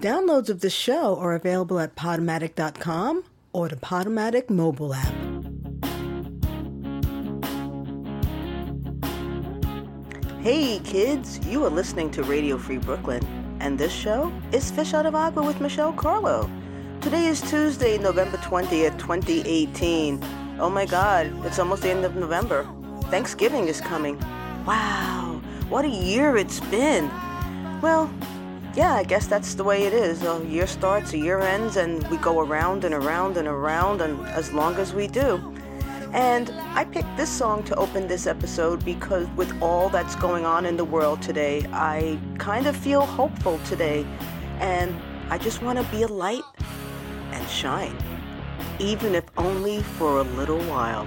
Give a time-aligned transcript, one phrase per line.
[0.00, 5.12] Downloads of the show are available at Podomatic.com or the Podomatic mobile app.
[10.40, 13.26] Hey kids, you are listening to Radio Free Brooklyn,
[13.58, 16.48] and this show is Fish Out of Agua with Michelle Carlo.
[17.00, 20.22] Today is Tuesday, November 20th, 2018.
[20.60, 22.68] Oh my god, it's almost the end of November.
[23.06, 24.16] Thanksgiving is coming.
[24.64, 27.10] Wow, what a year it's been.
[27.80, 28.08] Well,
[28.78, 30.22] yeah, I guess that's the way it is.
[30.22, 34.24] A year starts, a year ends, and we go around and around and around, and
[34.28, 35.52] as long as we do.
[36.12, 40.64] And I picked this song to open this episode because, with all that's going on
[40.64, 44.06] in the world today, I kind of feel hopeful today.
[44.60, 44.94] And
[45.28, 46.44] I just want to be a light
[47.32, 47.96] and shine,
[48.78, 51.04] even if only for a little while.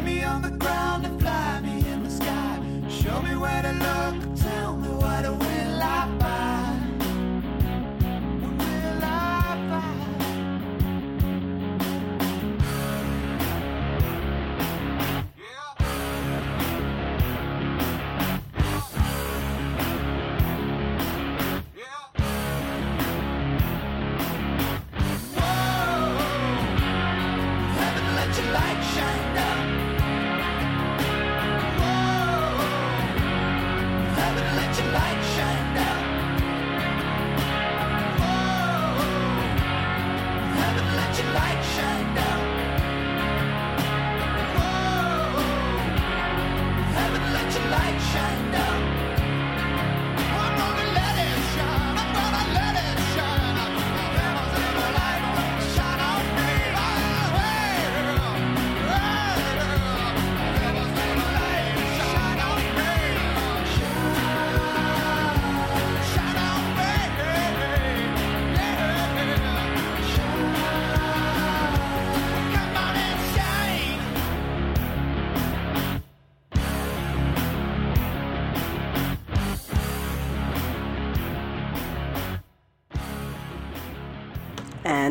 [0.00, 2.58] Lay me on the ground and fly me in the sky.
[2.88, 4.29] Show me where to look.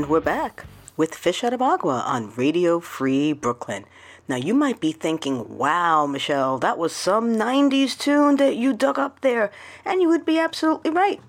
[0.09, 0.65] We're back
[0.97, 3.85] with Fish Out of Agua on Radio Free Brooklyn.
[4.27, 8.97] Now, you might be thinking, wow, Michelle, that was some 90s tune that you dug
[8.97, 9.51] up there.
[9.85, 11.21] And you would be absolutely right.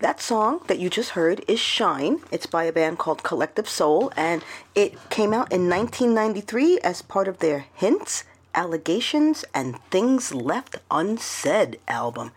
[0.00, 2.20] That song that you just heard is Shine.
[2.30, 7.28] It's by a band called Collective Soul, and it came out in 1993 as part
[7.28, 8.24] of their Hints,
[8.54, 12.32] Allegations, and Things Left Unsaid album.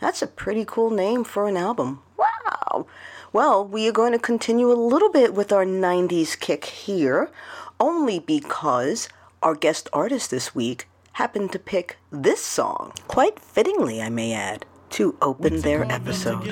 [0.00, 2.02] That's a pretty cool name for an album.
[2.16, 2.86] Wow!
[3.34, 7.32] Well, we are going to continue a little bit with our 90s kick here,
[7.80, 9.08] only because
[9.42, 14.66] our guest artist this week happened to pick this song, quite fittingly, I may add,
[14.90, 16.44] to open their episode.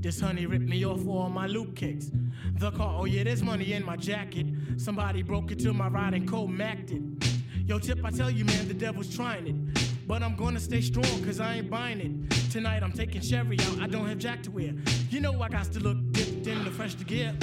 [0.00, 2.10] This honey ripped me off all my loot kicks.
[2.54, 4.46] The car, oh yeah, there's money in my jacket.
[4.76, 7.02] Somebody broke into my ride and co-macked it.
[7.64, 9.93] Yo, Tip, I tell you, man, the devil's trying it.
[10.06, 12.50] But I'm gonna stay strong, cause I ain't buying it.
[12.50, 14.72] Tonight I'm taking Sherry out, I don't have Jack to wear.
[15.08, 17.34] You know I got to look dipped in the fresh to gear.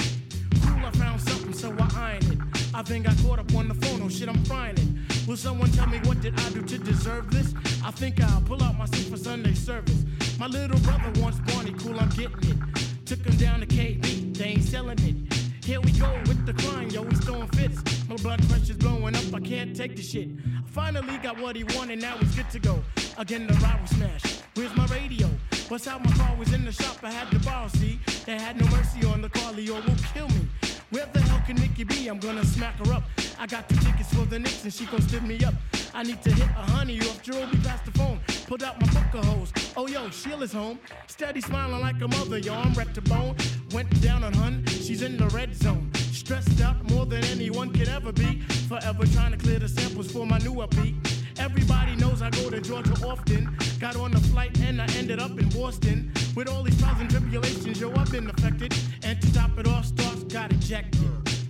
[0.64, 2.38] Cool, I found something, so I iron it.
[2.72, 4.00] I think I caught up on the phone.
[4.02, 5.26] Oh shit, I'm frying it.
[5.26, 7.52] Will someone tell me what did I do to deserve this?
[7.84, 10.04] I think I'll pull out my seat for Sunday service.
[10.38, 13.06] My little brother wants Barney, cool, I'm getting it.
[13.06, 15.41] Took him down to KB, they ain't selling it.
[15.64, 17.80] Here we go with the crime, yo, he's throwing fits.
[18.08, 20.28] My blood pressure's blowing up, I can't take the shit.
[20.58, 22.82] I finally got what he wanted, now he's good to go.
[23.16, 24.42] Again, the ride was smashed.
[24.54, 25.28] Where's my radio?
[25.68, 26.04] What's out?
[26.04, 28.00] My car was in the shop, I had to borrow, see?
[28.26, 30.48] They had no mercy on the car, Leo will kill me.
[30.92, 32.08] Where the hell can Nikki be?
[32.08, 33.04] I'm gonna smack her up.
[33.38, 35.54] I got the tickets for the Knicks and she gon' stiff me up.
[35.94, 38.20] I need to hit a honey off Jarobi past the phone.
[38.46, 39.50] Pulled out my booker hose.
[39.74, 40.78] Oh yo, Sheila's home.
[41.06, 43.34] Steady smiling like a mother, yo, I'm wrecked to bone.
[43.72, 45.90] Went down on hun, she's in the red zone.
[45.94, 48.42] Stressed out more than anyone could ever be.
[48.68, 50.94] Forever trying to clear the samples for my new beat.
[51.38, 53.56] Everybody knows I go to Georgia often.
[53.80, 56.12] Got on the flight and I ended up in Boston.
[56.34, 58.74] With all these trials and tribulations, yo, I've been affected.
[59.02, 61.00] And to top it off, stars got ejected.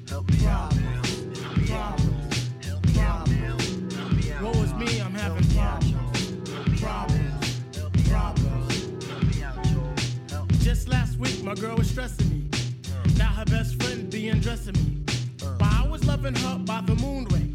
[0.08, 0.70] Help me out.
[0.70, 1.38] Problems.
[1.38, 2.12] Help me out
[3.02, 4.43] problems.
[4.43, 6.81] Woe is me, I'm having problems.
[6.81, 7.61] Problems.
[8.08, 8.94] Problems.
[10.64, 12.49] Just last week, my girl was stressing me.
[13.17, 15.05] Now her best friend be undressing me.
[15.58, 17.55] But I was loving her by the moon ray.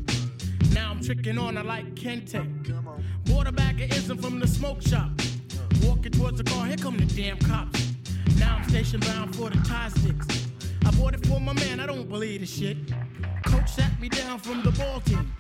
[0.74, 2.42] Now I'm tricking on her like Kente.
[3.26, 5.10] Bought a bag of ism from the smoke shop.
[5.84, 7.94] Walking towards the car, here come the damn cops.
[8.38, 10.48] Now I'm station bound for the tie sticks.
[10.86, 12.78] I bought it for my man, I don't believe this shit.
[13.46, 15.34] Coach sat me down from the ball team.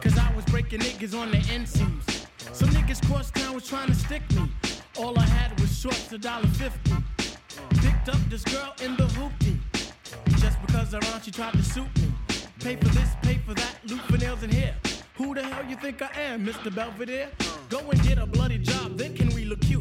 [0.00, 2.26] Cause I was breaking niggas on the end seams.
[2.52, 4.50] Some niggas cross town was trying to stick me.
[4.98, 6.92] All I had was shorts, a dollar fifty.
[7.80, 9.58] Picked up this girl in the hoopty.
[10.38, 12.12] Just because around she tried to suit me.
[12.60, 14.74] Pay for this, pay for that, loot for nails and hair.
[15.14, 16.74] Who the hell you think I am, Mr.
[16.74, 17.28] Belvedere?
[17.68, 19.79] Go and get a bloody job, then can we look cute?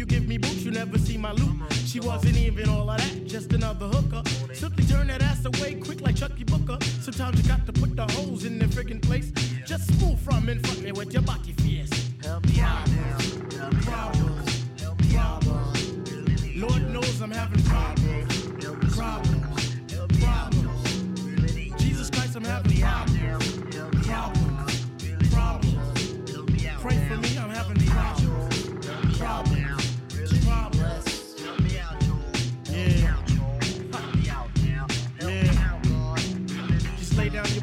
[0.00, 1.70] You give me boots, you never see my loot.
[1.84, 4.22] She wasn't even all of that, just another hooker.
[4.54, 6.82] Simply turn that ass away quick like Chuckii Booker.
[7.02, 9.30] Sometimes you got to put the holes in the friggin' place.
[9.66, 11.90] Just move from in front me with your body fierce.
[12.24, 13.68] Help me out now.
[13.82, 14.64] Problems.
[15.12, 16.56] Problems.
[16.56, 18.96] Lord knows I'm having problems.
[18.96, 19.76] Problems.
[20.18, 21.74] Problems.
[21.76, 23.19] Jesus Christ, I'm having problems.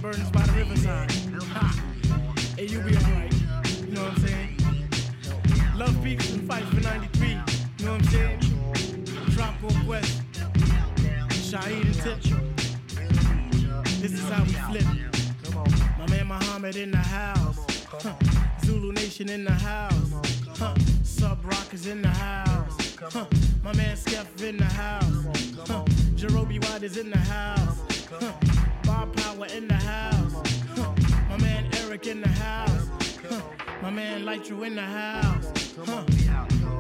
[0.08, 1.12] Burdens by the riverside.
[1.52, 1.84] Ha.
[2.56, 3.34] Hey, you be alright.
[3.82, 4.58] You know what I'm saying?
[5.76, 7.28] Love peace and fight for 93.
[7.28, 8.40] You know what I'm saying?
[9.32, 10.22] Drop off west.
[11.50, 12.22] Shaheed and Tip.
[14.00, 14.86] This is how we flip.
[16.00, 17.60] My man Muhammad in the house.
[17.90, 18.14] Huh.
[18.64, 20.14] Zulu Nation in the house.
[20.58, 20.74] Huh.
[21.04, 22.96] Sub Rockers in the house.
[22.98, 23.26] Huh.
[23.62, 25.26] My man Skeff in the house.
[25.68, 25.84] Huh.
[26.16, 27.82] Jarobi White is in the house.
[28.10, 28.67] Huh.
[29.16, 30.34] Power in the house.
[31.30, 32.88] My man Eric in the house.
[33.82, 36.77] My man Lytro in the house.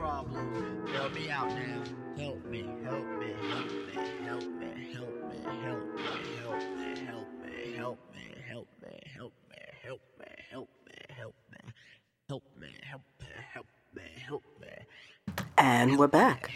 [0.00, 0.86] Problem.
[0.94, 1.82] Help me out now.
[2.16, 7.28] Help me, help me, help me, help me, help me, help me, help me, help
[7.44, 11.58] me, help me, help me, help me, help me, help me, help me,
[12.26, 14.68] help me, help me, help me, help me.
[15.58, 16.50] And we're back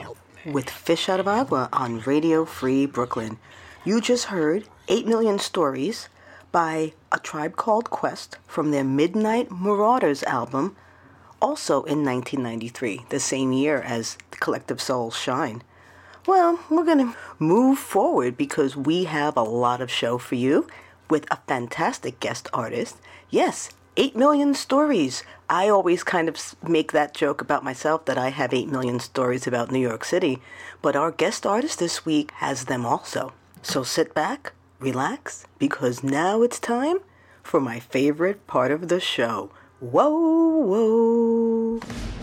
[0.47, 3.39] with Fish Out of Agua on Radio Free Brooklyn.
[3.85, 6.09] You just heard 8 Million Stories
[6.51, 10.77] by A Tribe Called Quest from their Midnight Marauders album,
[11.45, 15.63] also in 1993, the same year as the Collective Soul's Shine.
[16.27, 20.67] Well, we're going to move forward because we have a lot of show for you
[21.11, 22.97] with a fantastic guest artist.
[23.29, 25.23] Yes, 8 million stories.
[25.51, 29.47] I always kind of make that joke about myself that I have 8 million stories
[29.47, 30.41] about New York City,
[30.81, 33.35] but our guest artist this week has them also.
[33.61, 37.01] So sit back, relax, because now it's time
[37.43, 39.51] for my favorite part of the show.
[39.93, 42.14] Whoa, whoa.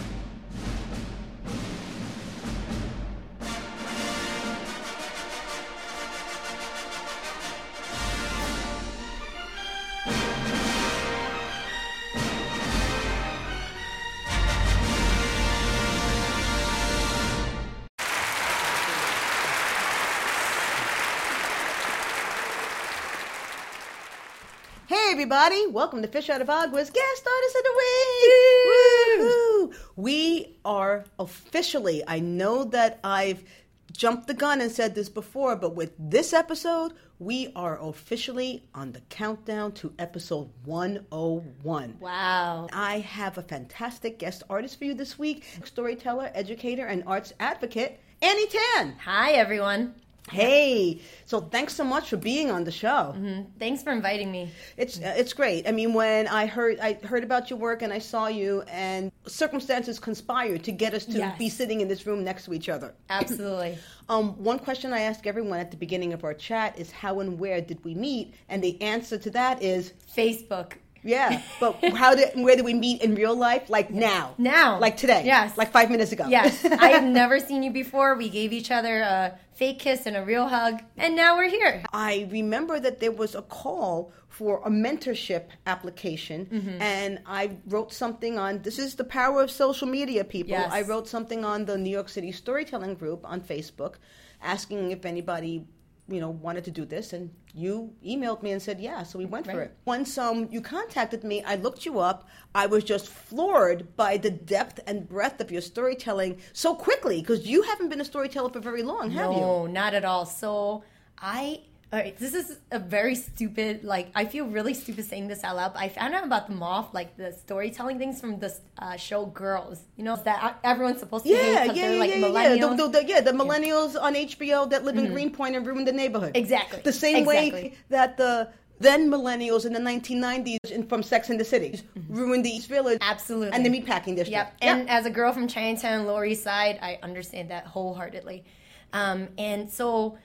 [25.12, 29.20] Everybody, welcome to Fish Out of Agua's Guest Artist of the Week!
[29.20, 29.74] Woo!
[29.98, 33.44] We are officially, I know that I've
[33.91, 38.94] jumped the gun and said this before, but with this episode, we are officially on
[38.94, 41.98] the countdown to episode 101.
[42.00, 42.70] Wow.
[42.72, 48.00] I have a fantastic guest artist for you this week storyteller, educator, and arts advocate,
[48.22, 48.96] Annie Tan.
[49.03, 49.94] Hi, everyone.
[50.30, 53.16] Hey, so thanks so much for being on the show.
[53.60, 54.50] Thanks for inviting me.
[54.78, 55.68] It's uh, it's great.
[55.68, 59.12] I mean, when I heard I heard about your work and I saw you, and
[59.25, 61.38] circumstances conspired to get us to Yes.
[61.38, 62.94] be sitting in this room next to each other.
[63.10, 63.78] Absolutely.
[64.10, 67.40] Um, one question I ask everyone at the beginning of our chat is how and
[67.40, 68.34] where did we meet?
[68.48, 70.74] And the answer to that is Facebook.
[71.03, 71.41] Yeah.
[71.60, 73.70] But how did where did we meet in real life?
[73.70, 74.36] Like now.
[74.38, 74.79] Now.
[74.79, 75.24] Like today.
[75.25, 75.58] Yes.
[75.58, 76.25] Like five minutes ago.
[76.27, 76.63] Yes.
[76.65, 78.15] I have never seen you before.
[78.15, 81.84] We gave each other a fake kiss and a real hug, and now we're here.
[81.93, 86.81] I remember that there was a call for a mentorship application, Mm-hmm.
[86.81, 90.51] and I wrote something on this is the power of social media, people.
[90.51, 90.72] Yes.
[90.72, 93.96] I wrote something on the New York City Storytelling Group on Facebook
[94.41, 95.65] asking if anybody
[96.12, 99.25] you know wanted to do this and you emailed me and said yeah so we
[99.25, 103.08] went for it once um, you contacted me i looked you up i was just
[103.08, 108.01] floored by the depth and breadth of your storytelling so quickly because you haven't been
[108.01, 110.25] a storyteller for very long have you No, not at all.
[110.25, 110.84] So
[111.18, 111.62] I.
[111.93, 113.83] All right, this is a very stupid.
[113.83, 115.74] Like, I feel really stupid saying this out loud.
[115.74, 119.25] But I found out about the moth, like the storytelling things from the uh, show
[119.25, 119.81] Girls.
[119.98, 122.67] You know that everyone's supposed to Yeah, hate yeah, yeah, they're like yeah, yeah.
[122.67, 125.91] The, the, the, yeah, the millennials on HBO that live in Greenpoint and ruined the
[125.91, 126.29] neighborhood.
[126.29, 126.43] Mm-hmm.
[126.43, 126.81] Exactly.
[126.81, 131.45] The same way that the then millennials in the 1990s and from Sex and the
[131.45, 133.00] City ruined the East Village.
[133.00, 133.12] Mm-hmm.
[133.12, 133.51] Absolutely.
[133.53, 134.31] And the meatpacking district.
[134.31, 134.53] Yep.
[134.62, 138.45] And as a girl from Chinatown, Lower East Side, I understand that wholeheartedly.
[138.93, 140.17] Um, and so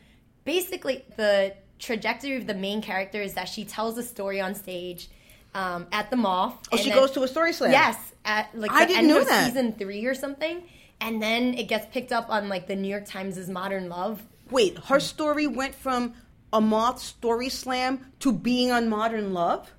[0.47, 5.11] basically, the trajectory of the main character is that she tells a story on stage
[5.55, 6.55] um, at the moth.
[6.73, 7.73] Oh, she goes to a story slam.
[7.73, 7.99] Yes.
[8.25, 9.47] At like I the didn't end know of that.
[9.47, 10.63] season three or something.
[11.01, 14.23] And then it gets picked up on like the New York Times' Modern Love.
[14.51, 16.15] Wait, her story went from
[16.53, 19.73] a moth story slam to being on Modern Love?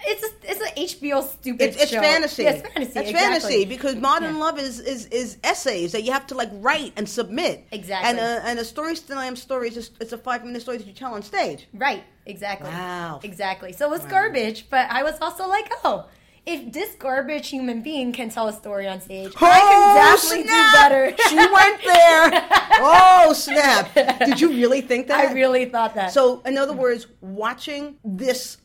[0.00, 2.00] It's a, it's an HBO stupid It's, it's show.
[2.00, 2.42] fantasy.
[2.44, 2.82] Yeah, it's fantasy.
[2.82, 3.12] It's exactly.
[3.14, 4.40] fantasy because modern Yeah.
[4.40, 7.66] love is, is is essays that you have to like write and submit.
[7.72, 8.10] Exactly.
[8.10, 10.86] And a, and a story slam story is just, it's a five minute story that
[10.86, 11.66] you tell on stage.
[11.72, 12.68] Right, exactly.
[12.68, 13.20] Wow.
[13.22, 13.72] Exactly.
[13.72, 16.06] So it was garbage, but I was also like, oh,
[16.44, 20.42] if this garbage human being can tell a story on stage, I can oh, definitely
[20.44, 21.16] do better.
[21.28, 22.48] she went there.
[22.80, 23.92] oh snap!
[24.20, 25.28] Did you really think that?
[25.28, 26.12] I really thought that.
[26.12, 28.58] So, in other words, watching this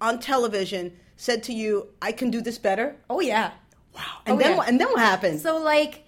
[0.00, 3.52] on television said to you, "I can do this better." oh yeah.
[3.94, 4.02] Wow.
[4.04, 4.56] Oh, and Oh, then yeah.
[4.58, 4.68] what?
[4.68, 5.40] And then what happened?
[5.40, 6.04] So like,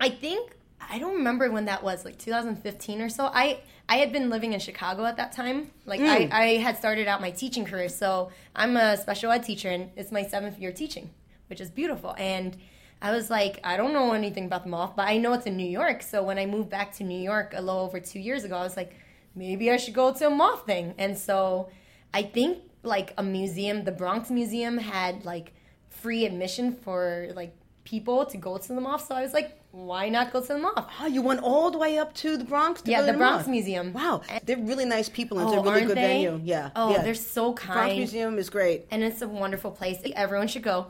[0.00, 0.56] I think
[0.90, 3.26] I don't remember when that was, like 2015 or so.
[3.26, 5.70] I I had been living in Chicago at that time.
[5.86, 6.32] Like I, mm.
[6.32, 10.12] I had started out my teaching career, so I'm a special ed teacher, and it's
[10.12, 11.10] my seventh year teaching,
[11.48, 12.14] which is beautiful.
[12.18, 12.56] And
[13.00, 15.56] I was like, I don't know anything about the moth, but I know it's in
[15.56, 16.02] New York.
[16.02, 18.62] So when I moved back to New York a little over two years ago, I
[18.62, 18.94] was like,
[19.34, 20.94] maybe I should go to a moth thing.
[20.98, 21.70] And so
[22.12, 25.52] I think like a museum, the Bronx Museum had like
[25.90, 27.54] free admission for like
[27.84, 29.06] people to go to the moth.
[29.06, 30.90] So I was like, why not go to the moth?
[31.00, 32.82] Oh, you went all the way up to the Bronx.
[32.82, 33.48] To Yeah, go to the Bronx.
[33.48, 33.92] Museum.
[33.92, 36.24] Wow, they're really nice people and it's Oh, a really good they?
[36.24, 36.40] venue.
[36.44, 36.70] Yeah.
[36.76, 37.02] Oh, yeah.
[37.02, 37.72] they're so kind.
[37.72, 37.96] The Bronx.
[37.96, 38.86] Museum is great.
[38.90, 39.98] and it's a wonderful place.
[40.14, 40.86] Everyone should go.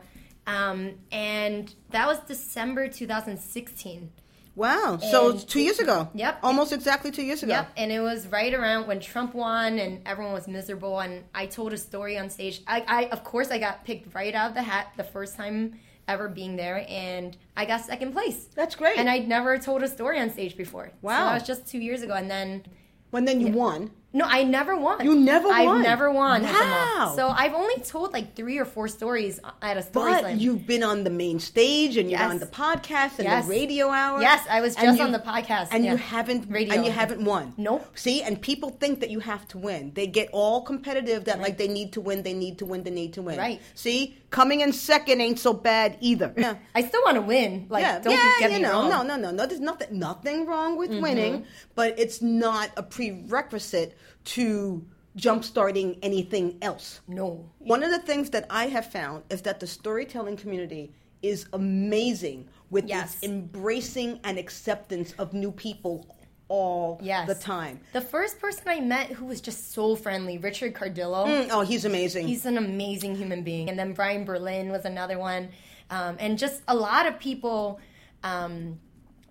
[0.47, 4.11] Um, and that was December 2016.
[4.58, 4.98] Wow.
[4.98, 6.08] So And it's two years ago.
[6.14, 6.40] Yep.
[6.42, 7.52] Almost exactly two years ago.
[7.52, 10.98] Yep, and it was right around when Trump won and everyone was miserable.
[10.98, 12.62] And I told a story on stage.
[12.66, 15.78] I, I of course, I got picked right out of the hat the first time
[16.08, 18.46] ever being there, and I got second place.
[18.54, 18.98] That's great.
[18.98, 20.90] And I'd never told a story on stage before.
[21.02, 21.18] Wow.
[21.18, 22.14] so that was just two years ago.
[22.14, 22.64] And then
[23.10, 23.90] When then you won.
[24.10, 25.04] No, I never won.
[25.04, 25.54] You never won.
[25.68, 26.42] I've never won.
[26.42, 27.12] Wow.
[27.14, 30.38] So I've only told like three or four stories at a story But slam.
[30.38, 33.44] you've been on the main stage and you're on the podcast and Yes.
[33.44, 34.20] the radio hour.
[34.22, 35.92] Yes, I was just you- on the podcast, And yeah.
[35.92, 36.72] you haven't Radio.
[36.74, 37.52] and you haven't won.
[37.58, 37.86] Nope.
[37.96, 39.92] See, and people think that you have to win.
[39.94, 42.90] They get all competitive that like they need to win, they need to win, they
[42.90, 43.36] need to win.
[43.38, 43.60] Right.
[43.74, 46.32] See, coming in second ain't so bad either.
[46.37, 46.56] Yeah.
[46.75, 47.66] I still want to win.
[47.68, 48.88] Like, yeah, don't yeah, get you me know, wrong.
[48.90, 49.47] no, no, no, no.
[49.47, 51.02] There's nothing, nothing wrong with Mm-hmm.
[51.02, 51.44] winning,
[51.75, 54.85] but it's not a prerequisite to
[55.16, 57.00] jumpstarting anything else.
[57.08, 57.50] No.
[57.58, 60.92] One of the things that I have found is that the storytelling community
[61.23, 63.14] is amazing with Yes.
[63.16, 66.16] its embracing and acceptance of new people
[66.48, 67.28] all Yes.
[67.28, 67.80] the time.
[67.92, 71.26] The first person I met who was just so friendly, Richard Cardillo.
[71.26, 72.26] Mm, Oh, he's amazing.
[72.26, 73.68] He's an amazing human being.
[73.68, 75.50] And then Brian Berlin was another one.
[75.90, 77.80] Um, and just a lot of people
[78.24, 78.80] um,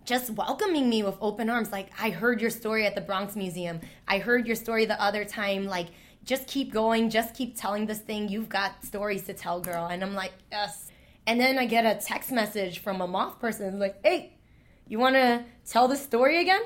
[0.05, 1.71] just welcoming me with open arms.
[1.71, 3.81] Like, I heard your story at the Bronx Museum.
[4.07, 5.65] I heard your story the other time.
[5.65, 5.87] Like,
[6.23, 7.09] just keep going.
[7.09, 8.29] Just keep telling this thing.
[8.29, 9.87] You've got stories to tell, girl.
[9.87, 10.89] And I'm like, yes.
[11.25, 14.33] And then I get a text message from a moth person like, hey,
[14.87, 16.61] you want to tell the story again?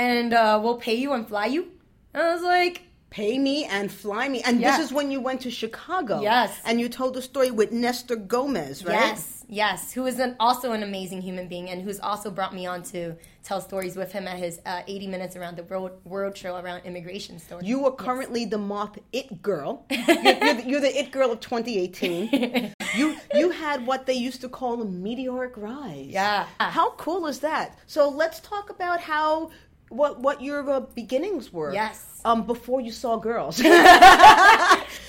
[0.00, 1.68] And uh, we'll pay you and fly you?
[2.14, 4.40] And I was like, Pay me and fly me.
[4.42, 4.76] And Yeah.
[4.76, 6.20] this is when you went to Chicago.
[6.22, 6.56] Yes.
[6.64, 8.94] And you told the story with Nestor Gomez, right?
[8.94, 12.66] Yes, yes, who is an, also an amazing human being and who's also brought me
[12.66, 16.36] on to tell stories with him at his uh, 80 minutes around the world, world
[16.36, 17.66] show around immigration stories.
[17.66, 19.86] You are currently the moth it girl.
[19.90, 22.74] You're, you're, the, you're the it girl of 2018.
[22.96, 26.06] you you had what they used to call a meteoric rise.
[26.06, 26.46] Yeah.
[26.60, 27.76] How cool is that?
[27.86, 29.50] So let's talk about how
[29.90, 31.72] what what your uh, beginnings were.
[31.74, 32.06] Yes.
[32.24, 33.56] Um, before you saw girls.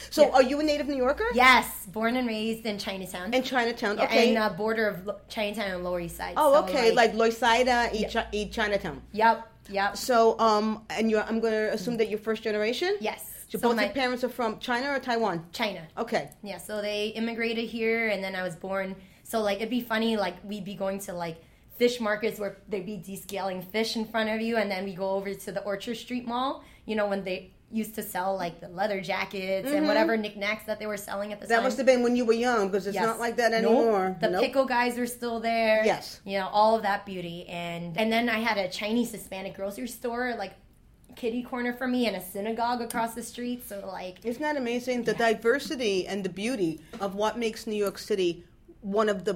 [0.10, 1.26] so are you a native New Yorker?
[1.34, 3.34] Yes, born and raised in Chinatown.
[3.34, 3.98] In Chinatown.
[3.98, 4.30] Yeah, Okay.
[4.30, 6.34] and uh, border of Lo- Chinatown and Lower East Side.
[6.38, 6.92] oh, So, okay.
[6.92, 9.02] Like, Lower Loisaida, e, Chi- e Chinatown.
[9.12, 9.98] Yep, yep.
[9.98, 12.98] So um, and you're I'm going to assume that you're first generation.
[13.00, 13.26] Yes.
[13.50, 15.46] So, So both my- your parents are from China or Taiwan?
[15.52, 15.82] China.
[15.98, 16.30] Okay.
[16.44, 18.96] Yeah, so they immigrated here, and then I was born.
[19.24, 21.38] So like it'd be funny, like we'd be going to like
[21.82, 25.10] fish markets where they'd be descaling fish in front of you, and then we go
[25.18, 26.64] over to the Orchard Street Mall.
[26.86, 27.38] You know when they
[27.72, 31.40] used to sell like the leather jackets and whatever knickknacks that they were selling at
[31.40, 31.50] the Mm-hmm.
[31.50, 31.64] That time.
[31.64, 33.06] must have been when you were young, because it's Yes.
[33.12, 33.62] not like that Nope.
[33.72, 34.18] anymore.
[34.22, 34.42] The Nope.
[34.44, 35.82] pickle guys are still there.
[35.94, 36.20] Yes.
[36.24, 37.40] You know, all of that beauty.
[37.48, 40.54] And and then I had a Chinese Hispanic grocery store, like
[41.16, 43.60] kitty corner for me and a synagogue across the street.
[43.68, 44.98] So like Isn't that amazing?
[45.12, 48.30] The diversity and the beauty of what makes New York City
[48.82, 49.36] one of the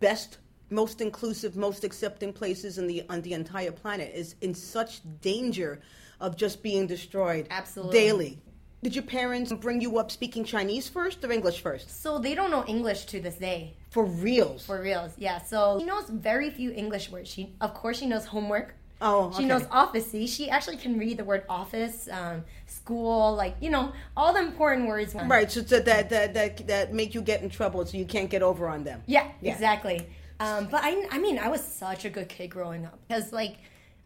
[0.00, 0.38] best,
[0.70, 5.80] most inclusive, most accepting places in the on the entire planet is in such danger
[6.20, 7.98] of just being destroyed Absolutely.
[7.98, 8.38] daily.
[8.82, 12.02] Did your parents bring you up speaking Chinese first or English first?
[12.02, 13.76] so they don't know English to this day.
[13.90, 14.66] For reals.
[14.66, 15.40] For reals, yeah.
[15.40, 17.30] So she knows very few English words.
[17.30, 18.74] She, of course, she knows homework.
[19.00, 19.38] Oh, okay.
[19.38, 20.10] She knows office.
[20.10, 24.40] See, she actually can read the word office, um, school, like you know, all the
[24.40, 25.14] important words.
[25.14, 28.30] Right, so that that that that, that make you get in trouble, so you can't
[28.30, 29.02] get over on them.
[29.06, 29.52] Yeah, Yeah.
[29.52, 30.06] exactly.
[30.40, 33.56] Um, but I, I mean, I was such a good kid growing up because like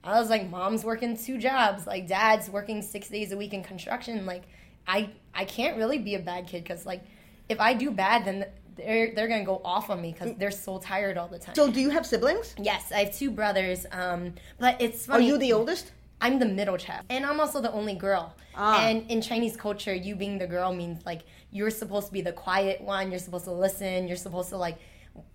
[0.04, 3.62] I was like, mom's working two jobs, like dad's working six days a week in
[3.62, 4.26] construction.
[4.26, 4.42] Like
[4.86, 7.02] I, I can't really be a bad kid because like
[7.48, 10.78] if I do bad, then they're they're gonna go off on me because they're so
[10.78, 11.54] tired all the time.
[11.54, 12.54] So, do you have siblings?
[12.58, 13.86] yes, I have two brothers.
[13.90, 15.24] Um, but it's funny.
[15.24, 15.92] Are you the oldest?
[16.20, 18.34] I'm the middle child, and I'm also the only girl.
[18.54, 18.86] Ah.
[18.86, 22.32] And in Chinese culture, you being the girl means like you're supposed to be the
[22.32, 23.10] quiet one.
[23.10, 24.08] You're supposed to listen.
[24.08, 24.78] You're supposed to like,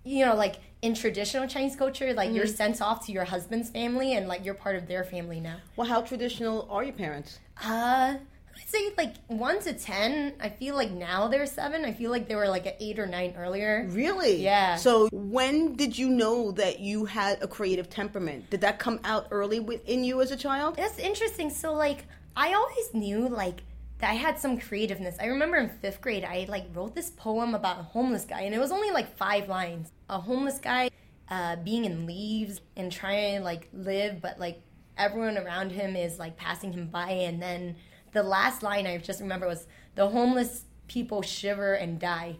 [0.04, 2.54] you know, like in traditional Chinese culture, like you're Mm-hmm.
[2.54, 5.56] sent off to your husband's family, and like you're part of their family now.
[5.76, 7.38] Well, how traditional are your parents?
[7.62, 8.16] Uh,
[8.56, 10.34] I'd say like one to ten.
[10.40, 11.84] I feel like now they're seven.
[11.84, 13.86] I feel like they were like at eight or nine earlier.
[13.90, 14.42] Really?
[14.42, 14.76] Yeah.
[14.76, 18.50] So when did you know that you had a creative temperament?
[18.50, 20.76] Did that come out early within you as a child?
[20.76, 21.50] That's interesting.
[21.50, 22.04] So like
[22.36, 23.62] I always knew like
[24.04, 25.16] I had some creativeness.
[25.20, 28.54] I remember in fifth grade I like wrote this poem about a homeless guy and
[28.54, 29.90] it was only like five lines.
[30.08, 30.90] A homeless guy
[31.28, 34.60] uh, being in leaves and trying to like live but like
[34.96, 37.76] everyone around him is like passing him by and then
[38.12, 42.36] the last line I just remember was the homeless people shiver and die.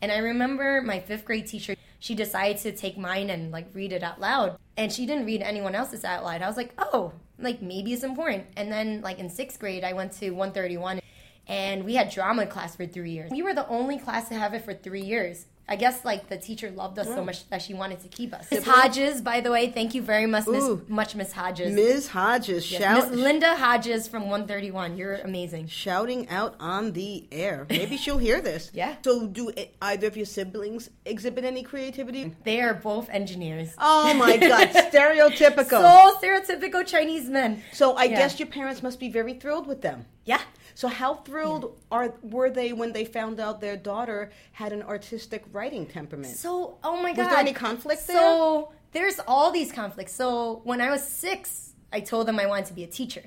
[0.00, 3.92] And I remember my fifth grade teacher, she decided to take mine and like read
[3.92, 4.58] it out loud.
[4.76, 6.42] And she didn't read anyone else's out loud.
[6.42, 8.46] I was like, oh, like maybe it's important.
[8.56, 11.00] And then like in sixth grade, I went to 131
[11.46, 13.30] and we had drama class for three years.
[13.30, 15.46] We were the only class to have it for three years.
[15.68, 17.26] I guess like the teacher loved us so mm.
[17.26, 18.48] much that she wanted to keep us.
[18.52, 21.74] Miss Hodges, by the way, thank you very much, Miss, much Miss Hodges.
[21.74, 24.96] Miss Hodges, Yes, shout, Miss Linda Hodges from 131.
[24.96, 25.66] You're amazing.
[25.66, 27.66] shouting out on the air.
[27.68, 28.70] Maybe she'll hear this.
[28.76, 28.96] Yeah.
[29.02, 32.34] So, do either of your siblings exhibit any creativity?
[32.44, 33.74] They are both engineers.
[33.78, 35.80] Oh my God, stereotypical.
[35.80, 37.62] So stereotypical Chinese men.
[37.72, 38.18] So I Yeah.
[38.18, 40.04] guess your parents must be very thrilled with them.
[40.26, 40.40] Yeah.
[40.76, 45.42] So how thrilled are were they when they found out their daughter had an artistic
[45.50, 46.36] writing temperament?
[46.36, 48.18] So, oh my god, Was there any conflict there?
[48.18, 50.12] So, there's all these conflicts.
[50.12, 53.22] So, when I was six, I told them I wanted to be a teacher.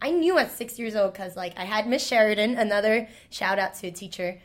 [0.00, 3.74] I knew at six years old because, like, I had Miss Sheridan, another shout out
[3.74, 4.40] to a teacher.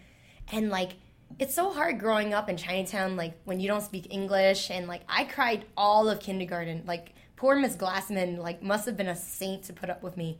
[0.51, 0.95] And, like,
[1.39, 4.69] it's so hard growing up in Chinatown, like, when you don't speak English.
[4.69, 6.83] And, like, I cried all of kindergarten.
[6.85, 10.37] Like, poor Miss Glassman, like, must have been a saint to put up with me.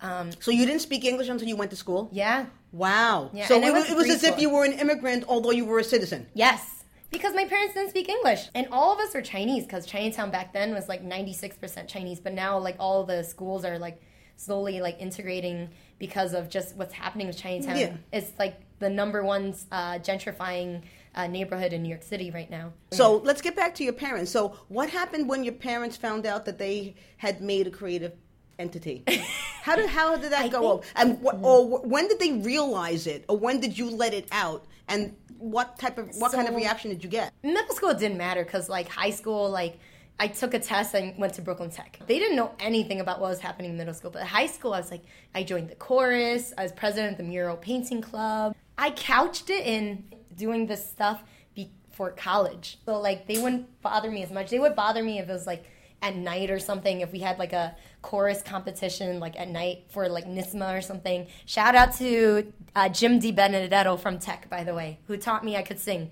[0.00, 2.08] Um, so you didn't speak English until you went to school?
[2.12, 2.46] yeah.
[2.70, 3.30] Wow.
[3.32, 5.78] Yeah, so it, was- it was as if you were an immigrant, although you were
[5.78, 6.26] a citizen.
[6.34, 9.64] Yes, because my parents didn't speak English, and all of us are Chinese.
[9.64, 13.22] Because Chinatown back then was like ninety six percent Chinese, but now like all the
[13.24, 14.02] schools are like
[14.36, 17.76] slowly like integrating because of just what's happening with Chinatown.
[17.78, 17.96] Yeah.
[18.12, 20.82] It's like the number one uh, gentrifying
[21.14, 22.72] uh, neighborhood in New York City right now.
[22.92, 24.30] So let's get back to your parents.
[24.30, 28.12] So what happened when your parents found out that they had made a creative
[28.58, 29.04] entity?
[29.62, 30.78] How did how did that I go?
[30.78, 31.44] think- And wh- hmm.
[31.44, 34.64] or when did they realize it, or when did you let it out?
[34.88, 37.32] And what type of what kind of reaction did you get?
[37.42, 39.78] middle school it didn't matter because like high school like
[40.18, 43.30] i took a test and went to brooklyn tech they didn't know anything about what
[43.30, 45.04] was happening in middle school but high school i was like
[45.36, 49.64] i joined the chorus i was president of the mural painting club i couched it
[49.64, 50.02] in
[50.36, 51.22] doing this stuff
[51.54, 55.28] before college so like they wouldn't bother me as much they would bother me if
[55.28, 55.62] it was like
[56.00, 60.08] at night or something if we had like a chorus competition like at night for
[60.08, 61.26] like NYSSMA or something.
[61.46, 65.56] Shout out to uh, jim di benedetto from tech by the way who taught me
[65.56, 66.10] i could sing.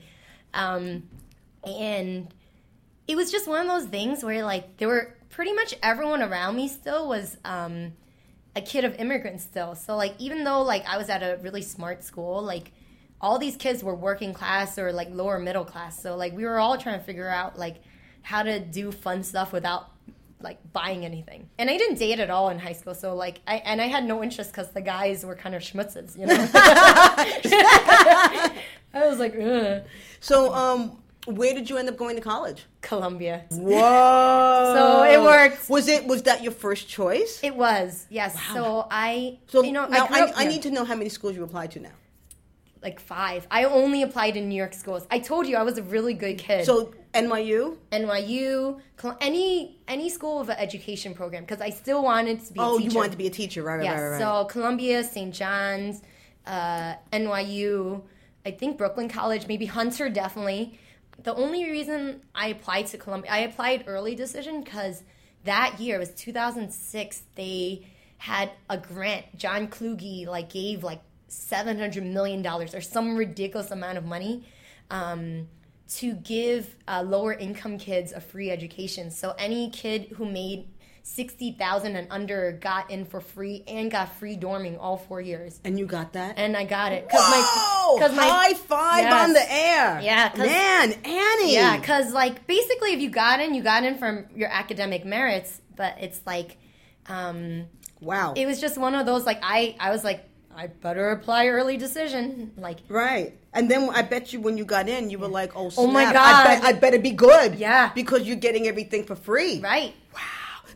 [0.55, 1.05] Um,
[1.64, 2.33] and
[3.07, 6.57] it was just one of those things where like there were pretty much everyone around
[6.57, 7.92] me still was um,
[8.57, 9.75] a kid of immigrants still.
[9.77, 12.72] So like even though like i was at a really smart school like
[13.20, 16.03] all these kids were working class or like lower middle class.
[16.03, 17.77] So like we were all trying to figure out like
[18.31, 19.83] how to do fun stuff without
[20.41, 23.57] like buying anything and i didn't date at all in high school so like i
[23.71, 26.35] and i had no interest because the guys were kind of schmutzes you know
[28.95, 29.83] i was like Ugh.
[30.21, 32.65] So um, where did you end up going to college?
[32.81, 34.73] columbia Whoa!
[34.77, 35.69] So it worked.
[35.71, 37.41] Was it was that your first choice?
[37.43, 38.37] It was, yes.
[38.53, 40.95] So I, So you know, now I, I, up, I yeah, need to know how
[40.95, 41.97] many schools you applied to now.
[42.87, 43.49] Like five.
[43.51, 45.07] I only applied in New York schools.
[45.11, 46.64] I told you I was a really good kid.
[46.64, 47.77] So NYU.
[47.90, 48.81] NYU,
[49.20, 52.61] any any school of an education program, because I still wanted to be.
[52.61, 53.79] Oh, a you wanted to be a teacher, right?
[53.79, 54.01] Right, Yes.
[54.01, 54.20] right, right.
[54.20, 55.35] So Columbia, St.
[55.35, 56.01] John's,
[56.46, 58.03] uh, NYU,
[58.44, 60.79] I think Brooklyn College, maybe Hunter, definitely.
[61.25, 65.03] The only reason I applied to Columbia, I applied early decision because
[65.42, 67.22] that year it was 2006.
[67.35, 67.87] They
[68.18, 69.25] had a grant.
[69.37, 74.45] John Kluge like gave like 700 million dollars or some ridiculous amount of money.
[74.91, 75.49] Um,
[75.89, 79.12] to give uh, lower income kids a free education.
[79.12, 80.67] So any kid who made
[81.05, 85.61] sixty thousand and under got in for free and got free dorming all four years.
[85.65, 86.39] and you got that?
[86.39, 87.95] And I got it Whoa!
[87.97, 89.25] my, 'cause my- High five Yes.
[89.29, 90.01] on the air.
[90.03, 90.33] Yeah.
[90.37, 91.55] man, Annie.
[91.55, 95.61] yeah, because like basically, if you got in, you got in from your academic merits.
[95.77, 96.57] But it's like,
[97.07, 97.67] um,
[98.01, 98.33] wow.
[98.37, 100.25] it was just one of those like I I was like
[100.57, 102.79] I better apply early decision like.
[102.88, 103.38] Right.
[103.53, 105.85] And then I bet you when you got in, you were like, oh, snap.
[105.87, 106.61] Oh my I, God.
[106.64, 107.57] I better be good.
[107.57, 107.92] Yeah.
[107.95, 109.61] Because you're getting everything for free.
[109.61, 109.95] Right.
[110.14, 110.21] Wow.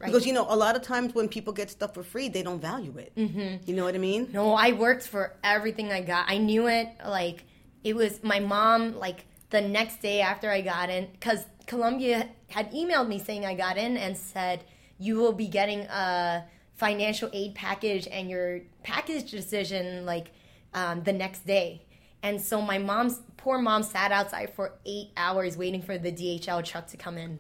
[0.05, 2.61] Because, you know, a lot of times when people get stuff for free, they don't
[2.61, 3.13] value it.
[3.17, 3.69] Mm-hmm.
[3.69, 4.31] You know what I mean?
[4.33, 6.25] No, I worked for everything I got.
[6.29, 6.89] I knew it.
[7.07, 7.45] Like
[7.85, 8.99] it was my mom.
[8.99, 13.55] Like the next day after I got in, because Columbia had emailed me saying I
[13.55, 14.65] got in and said
[14.99, 16.45] you will be getting a
[16.81, 20.29] financial aid package and your package decision like
[20.73, 21.83] um, the next day.
[22.23, 26.65] And so my mom's poor mom sat outside for eight hours waiting for the DHL
[26.65, 27.39] truck to come in.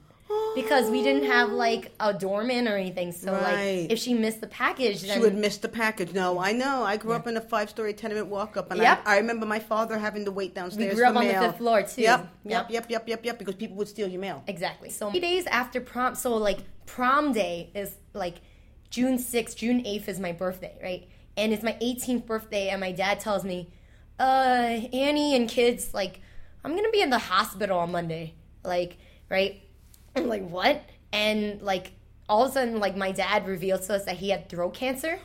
[0.54, 3.82] Because we didn't have like a doorman or anything, so Right.
[3.82, 6.12] like if she missed the package, then She would miss the package.
[6.12, 6.82] No, I know.
[6.84, 9.02] I grew up in a five-story tenement walk-up, and Yep.
[9.06, 11.34] I, I remember my father having to wait downstairs We grew up for on the
[11.34, 12.02] fifth floor, too.
[12.02, 12.70] Yep, yep, Yep.
[12.70, 13.38] yep, yep, yep, yep.
[13.38, 14.42] Because people would steal your mail.
[14.46, 14.90] Exactly.
[14.90, 18.36] So three days after prom, so like prom day is like
[18.90, 21.08] June 6th, June 8th is my birthday, right?
[21.36, 23.70] And it's my 18th birthday, and my dad tells me,
[24.18, 26.20] uh, Annie and kids, like,
[26.64, 28.34] I'm gonna be in the hospital on Monday.
[28.64, 28.98] Like,
[29.30, 29.62] right?
[30.14, 30.82] I'm like, what?
[31.12, 31.92] And like,
[32.28, 35.20] all of a sudden, like, my dad revealed to us that he had throat cancer.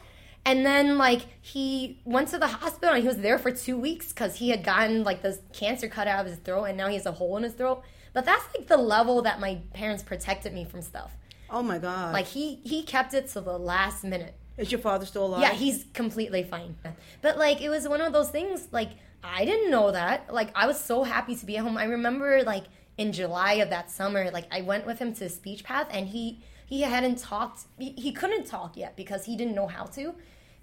[0.45, 4.09] And then like he went to the hospital and he was there for two weeks
[4.09, 6.93] because he had gotten like this cancer cut out of his throat and now he
[6.93, 7.81] has a hole in his throat.
[8.13, 11.17] But that's like the level that my parents protected me from stuff.
[11.49, 12.13] Oh my god.
[12.13, 14.35] Like he he kept it to the last minute.
[14.57, 15.41] is your father still alive?
[15.41, 16.75] Yeah, he's completely fine.
[17.21, 18.91] But like it was one of those things like
[19.23, 20.33] I didn't know that.
[20.33, 21.77] Like I was so happy to be at home.
[21.77, 22.65] I remember like
[22.97, 26.39] in July of that summer, like I went with him to speech path and he
[26.67, 30.13] he hadn't talked he, he couldn't talk yet because he didn't know how to.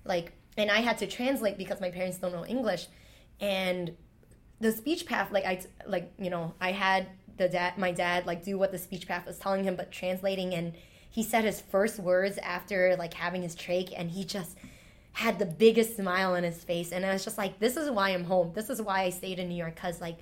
[0.04, 2.86] Like and I had to translate because my parents don't know English.
[3.40, 3.96] And
[4.60, 8.44] the speech path like I like you know, I had the dad my dad like
[8.44, 10.72] do what the speech path was telling him but translating and
[11.12, 14.56] he said his first words after like having his trach and he just
[15.12, 16.90] had the biggest smile on his face.
[16.90, 18.52] And i was just like this is why i'm home.
[18.54, 20.16] This is why i stayed in new york because like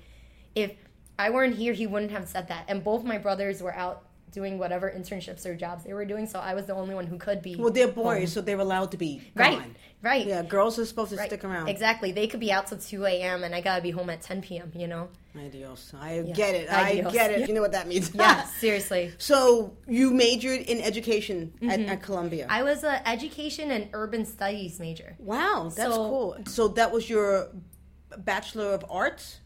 [0.53, 0.71] if
[1.17, 2.65] i weren't here he wouldn't have said that.
[2.67, 6.39] And both my brothers were out doing whatever internships or jobs they were doing so
[6.39, 8.97] i was the only one who could be Well, they're boys, so they're allowed to
[8.97, 9.75] be right gone.
[10.01, 11.27] right Yeah, girls are supposed to right.
[11.27, 11.67] stick around.
[11.69, 14.41] exactly they could be out till 2 a.m and i gotta be home at 10
[14.41, 15.93] p.m you know Adios.
[15.97, 16.69] I get it.
[16.69, 17.47] I get it.
[17.47, 18.13] You know what that means?
[18.13, 21.89] yeah seriously So you majored in education at, Mm-hmm.
[21.89, 22.47] at Columbia.
[22.49, 26.37] i was an education and urban studies major wow, that's So- cool.
[26.47, 27.47] So that was your
[28.17, 29.39] bachelor of arts.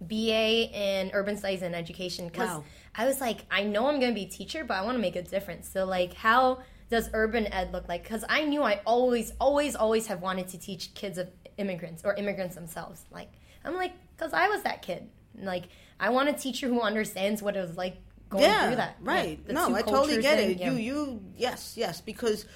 [0.00, 2.64] BA in urban studies and education because Wow.
[2.94, 5.00] I was like, I know I'm going to be a teacher, but I want to
[5.00, 5.68] make a difference.
[5.68, 6.58] So, like, how
[6.90, 8.02] does urban ed look like?
[8.02, 12.14] Because I knew I always, always, always have wanted to teach kids of immigrants or
[12.14, 13.04] immigrants themselves.
[13.10, 13.32] Like,
[13.64, 15.08] I'm like, because I was that kid.
[15.36, 15.64] Like,
[15.98, 17.96] I want a teacher who understands what it was like
[18.28, 18.96] going yeah, through that.
[19.00, 19.44] right.
[19.46, 20.58] The no, I totally get it.
[20.58, 20.70] yeah.
[20.70, 22.46] You, you, yes, yes, because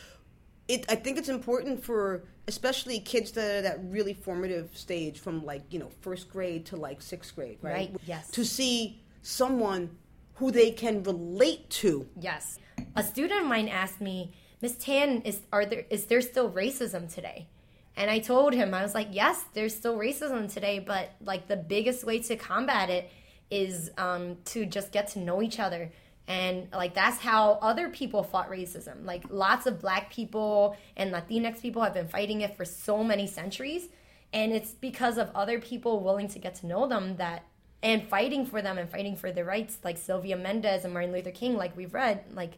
[0.69, 0.85] it.
[0.89, 5.63] I think it's important for especially kids that are that really formative stage from like
[5.71, 7.91] you know first grade to like sixth grade, right?
[7.91, 8.31] Right, yes.
[8.33, 9.91] To see someone
[10.35, 12.07] who they can relate to.
[12.19, 12.59] Yes.
[12.95, 17.13] A student of mine asked me, Miss Tan, is are there is there still racism
[17.13, 17.49] today?
[17.97, 21.57] And I told him, I was like, yes, there's still racism today, but like the
[21.57, 23.11] biggest way to combat it
[23.51, 25.91] is um, to just get to know each other.
[26.29, 29.05] And like that's how other people fought racism.
[29.07, 33.27] Like lots of black people and Latinx people have been fighting it for so many
[33.27, 33.89] centuries.
[34.33, 37.45] And it's because of other people willing to get to know them that
[37.83, 41.31] and fighting for them and fighting for their rights, like Sylvia Mendez and Martin Luther
[41.31, 42.53] King, like we've read, like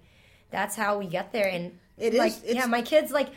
[0.51, 1.47] that's how we get there.
[1.47, 3.29] And It is- like, it's- yeah, my kids like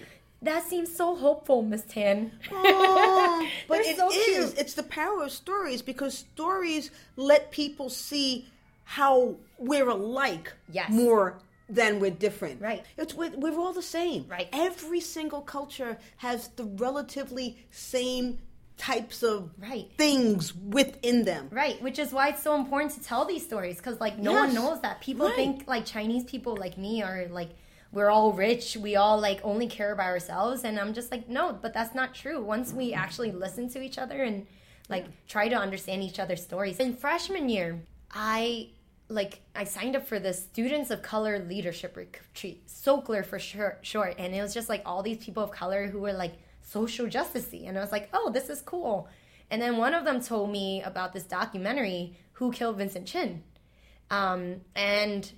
[0.41, 2.31] that seems so hopeful, Miss Tan.
[2.51, 4.53] Oh, but it so is.
[4.55, 8.49] It's the power of stories because stories let people see
[8.83, 10.89] how we're alike Yes.
[10.91, 12.61] more than we're different.
[12.61, 12.83] Right.
[12.97, 14.25] It's we're, we're all the same.
[14.27, 14.49] Right.
[14.53, 18.39] Every single culture has the relatively same
[18.77, 19.87] types of Right.
[19.97, 21.47] things within them.
[21.51, 24.39] Right, which is why it's so important to tell these stories because like no Yes.
[24.47, 24.99] one knows that.
[25.01, 25.35] People Right.
[25.35, 27.49] think like Chinese people like me are like
[27.91, 31.53] we're all rich, we all like only care about ourselves and I'm just like no,
[31.61, 32.43] but that's not true.
[32.43, 34.47] Once we actually listen to each other and
[34.89, 36.79] like try to understand each other's stories.
[36.79, 37.79] In freshman year,
[38.13, 38.69] I
[39.09, 44.15] like I signed up for the Students of Color Leadership Retreat, SOCLR for short, short,
[44.17, 47.67] and it was just like all these people of color who were like social justicey,
[47.67, 49.07] and I was like, oh, this is cool.
[49.51, 53.43] And then one of them told me about this documentary, Who Killed Vincent Chin,
[54.09, 55.31] um, and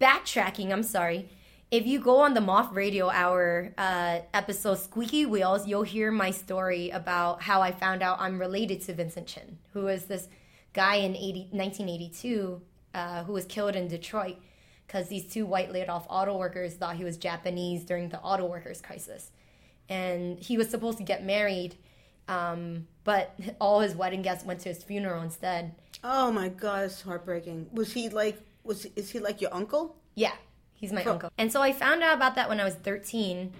[0.00, 0.72] backtracking.
[0.72, 1.28] I'm sorry.
[1.70, 6.30] If you go on the Moth Radio Hour uh, episode Squeaky Wheels, you'll hear my
[6.30, 10.28] story about how I found out I'm related to Vincent Chin, who is this
[10.72, 12.62] guy in 80, 1982
[12.94, 14.36] uh, who was killed in Detroit
[14.86, 18.46] because these two white laid off auto workers thought he was Japanese during the auto
[18.46, 19.30] workers crisis.
[19.88, 21.76] And he was supposed to get married,
[22.28, 25.74] um, but all his wedding guests went to his funeral instead.
[26.04, 27.68] Oh my god, it's heartbreaking.
[27.72, 28.38] Was he like?
[28.64, 29.96] Was is he like your uncle?
[30.14, 30.34] Yeah,
[30.74, 31.30] he's my uncle.
[31.38, 33.52] And so I found out about that when I was 13.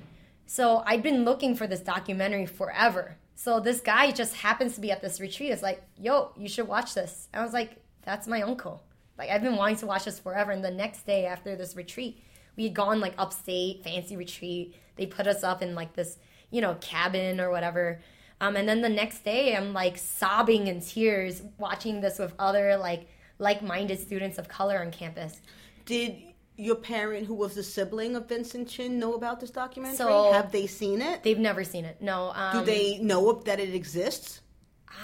[0.46, 3.16] So I'd been looking for this documentary forever.
[3.42, 5.50] So this guy just happens to be at this retreat.
[5.50, 7.28] It's like, yo, you should watch this.
[7.32, 8.84] And I was like, that's my uncle.
[9.18, 10.52] Like I've been wanting to watch this forever.
[10.52, 12.22] And the next day after this retreat,
[12.54, 14.76] we had gone like upstate, fancy retreat.
[14.94, 16.18] They put us up in like this,
[16.52, 18.00] you know, cabin or whatever.
[18.40, 22.76] Um, and then the next day, I'm like sobbing in tears watching this with other
[22.76, 23.08] like
[23.40, 25.40] like-minded students of color on campus.
[25.84, 26.31] Did
[26.62, 29.96] your parent, who was the sibling of Vincent Chin, know about this documentary?
[29.96, 31.22] So- Have they seen it?
[31.22, 32.00] They've never seen it.
[32.00, 32.32] No.
[32.34, 34.40] Um, Do they know that it exists?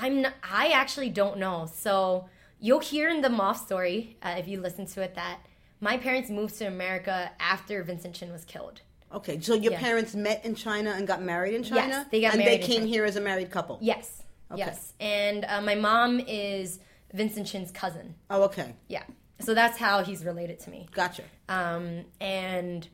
[0.01, 0.23] I'm.
[0.23, 1.68] Not, I actually don't know.
[1.75, 2.29] So
[2.61, 5.38] you'll hear in the Moth story uh, if you listen to it that
[5.81, 8.81] my parents moved to America after Vincent Chin was killed.
[9.12, 9.81] Okay, so your Yeah.
[9.81, 11.88] parents met in China and got married in China?
[11.88, 12.87] Yes, they got and married And they came China.
[12.90, 13.79] here as a married couple?
[13.81, 14.23] Yes.
[14.51, 14.59] Okay.
[14.61, 14.92] Yes.
[15.01, 16.79] And uh, my mom is
[17.14, 18.14] Vincent Chin's cousin.
[18.29, 18.75] Oh, okay.
[18.88, 19.05] Yeah.
[19.40, 20.88] So that's how he's related to me.
[20.92, 21.23] Gotcha.
[21.48, 22.87] Um, and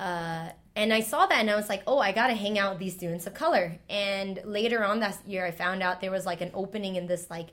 [0.00, 2.72] uh, And I saw that and I was like, oh, I got to hang out
[2.72, 3.78] with these students of color.
[3.88, 7.30] And later on that year, I found out there was like an opening in this
[7.30, 7.50] like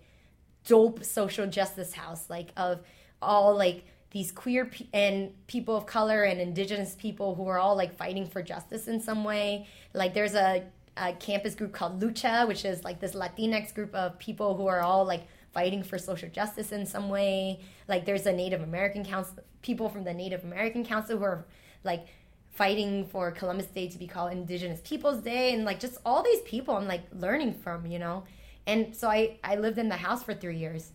[0.65, 2.81] dope social justice house, like of
[3.21, 7.75] all like these queer pe- and people of color and indigenous people who are all
[7.75, 9.67] like fighting for justice in some way.
[9.93, 10.63] Like there's a,
[10.97, 14.81] a campus group called Lucha, which is like this Latinx group of people who are
[14.81, 17.59] all like fighting for social justice in some way.
[17.87, 21.45] Like there's a Native American council, people from the Native American Council who are
[21.83, 22.07] like
[22.51, 26.41] fighting for Columbus Day to be called Indigenous Peoples Day, and like just all these
[26.41, 28.23] people I'm like learning from, you know.
[28.67, 30.91] And so I I lived in the house for three years.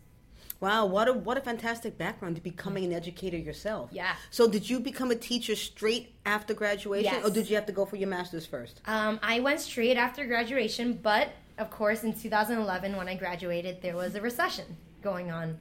[0.61, 3.91] Wow, what a what a fantastic background to becoming an educator yourself.
[3.93, 4.15] Yeah.
[4.31, 7.27] So did you become a teacher straight after graduation, Yes.
[7.27, 8.81] or did you have to go for your master's first?
[8.87, 13.97] Um, I went straight after graduation, but of course, in 2011, when I graduated, there
[13.97, 15.59] was a recession going on.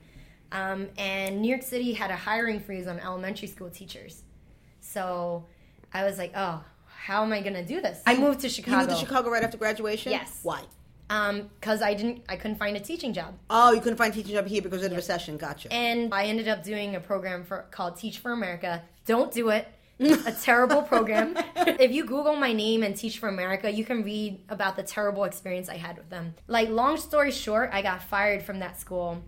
[0.51, 4.23] Um, and New York City had a hiring freeze on elementary school teachers.
[4.79, 5.45] So
[5.93, 6.63] I was like, oh,
[7.05, 8.01] how am I going to do this?
[8.05, 8.77] I moved to Chicago.
[8.81, 10.11] You moved to Chicago right after graduation.
[10.11, 10.39] Yes.
[10.43, 10.61] Why?
[11.07, 13.35] Because I didn't, I couldn't find a teaching job.
[13.49, 15.37] Oh, you couldn't find a teaching job here because of the recession.
[15.37, 15.71] Gotcha.
[15.71, 18.81] and I ended up doing a program for called Teach for America.
[19.05, 19.67] Don't do it.
[19.99, 21.37] a terrible program.
[21.55, 25.23] if you Google my name and Teach for America, you can read about the terrible
[25.23, 26.35] experience I had with them.
[26.47, 29.23] Like, long story short, I got fired from that school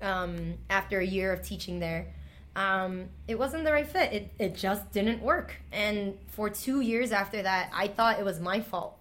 [0.00, 2.14] um, after a year of teaching there.
[2.56, 4.12] Um, it wasn't the right fit.
[4.12, 5.54] It, it just didn't work.
[5.70, 8.98] And for two years after that, I thought it was my fault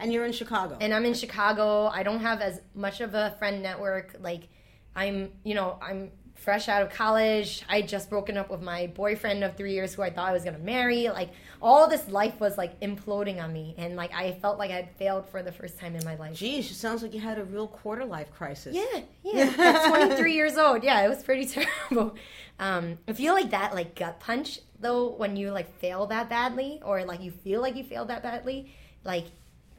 [0.00, 0.76] and you're in Chicago.
[0.80, 1.86] and I'm in Chicago.
[1.86, 4.16] I don't have as much of a friend network.
[4.20, 4.48] Like,
[4.96, 6.10] I'm, you know, I'm
[6.40, 7.62] fresh out of college.
[7.68, 10.42] I just broken up with my boyfriend of three years who I thought I was
[10.42, 11.08] gonna marry.
[11.08, 14.76] Like, all this life was like imploding on me, and like I felt like I
[14.76, 16.34] had failed for the first time in my life.
[16.34, 18.74] Geez, it sounds like you had a real quarter life crisis.
[18.74, 19.52] Yeah, yeah.
[19.58, 21.44] At 23 years old, yeah, it was pretty
[21.90, 22.16] terrible.
[22.58, 26.80] Um, I feel like that, like gut punch, though, when you like fail that badly,
[26.84, 28.72] or like you feel like you failed that badly,
[29.04, 29.26] like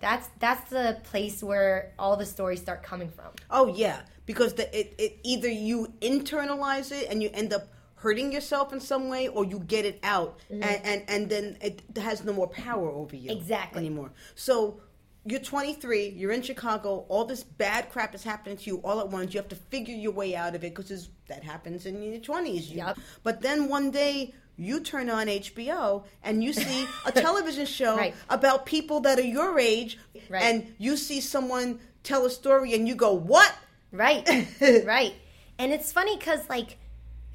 [0.02, 3.28] that's that's the place where all the stories start coming from.
[3.50, 8.32] Oh yeah, because the, it, it either you internalize it and you end up hurting
[8.32, 10.64] yourself in some way, or you get it out mm-hmm.
[10.64, 13.80] and, and and then it has no more power over you Exactly.
[13.86, 14.12] anymore.
[14.36, 14.82] So
[15.24, 19.10] you're 23, you're in Chicago, all this bad crap is happening to you all at
[19.10, 19.36] once.
[19.36, 22.70] You have to figure your way out of it because that happens in your 20s.
[22.70, 22.98] You- Yep.
[23.24, 24.34] But then one day.
[24.62, 28.14] You turn on HBO and you see a television show Right.
[28.30, 29.98] about people that are your age,
[30.30, 30.44] Right.
[30.44, 33.54] and you see someone tell a story, and you go, "What?
[33.92, 34.28] Right,
[34.86, 35.14] right.
[35.60, 36.78] And it's funny because, like,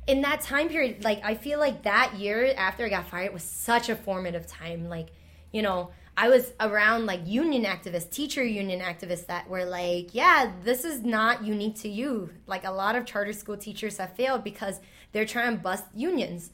[0.06, 3.42] in that time period, like, I feel like that year after I got fired was
[3.42, 4.88] such a formative time.
[4.88, 5.08] Like,
[5.52, 10.52] you know, I was around like union activists, teacher union activists that were like, yeah,
[10.64, 12.30] this is not unique to you.
[12.46, 14.80] Like, a lot of charter school teachers have failed because
[15.12, 16.50] they're trying to bust unions.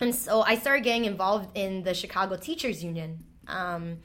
[0.00, 3.24] And so I started getting involved in the Chicago Teachers Union.
[3.46, 3.98] Um,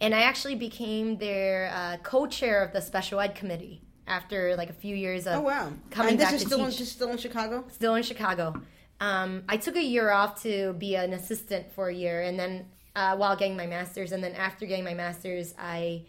[0.00, 4.74] and I actually became their uh, co-chair of the special ed committee after like a
[4.74, 5.72] few years of Oh wow!
[5.90, 6.88] coming and this back is to still in, teach.
[6.88, 7.64] still in Chicago.
[7.70, 8.60] Still in Chicago.
[9.00, 12.66] Um, I took a year off to be an assistant for a year, and then
[12.96, 16.02] uh, while getting my master's, and then after getting my master's, I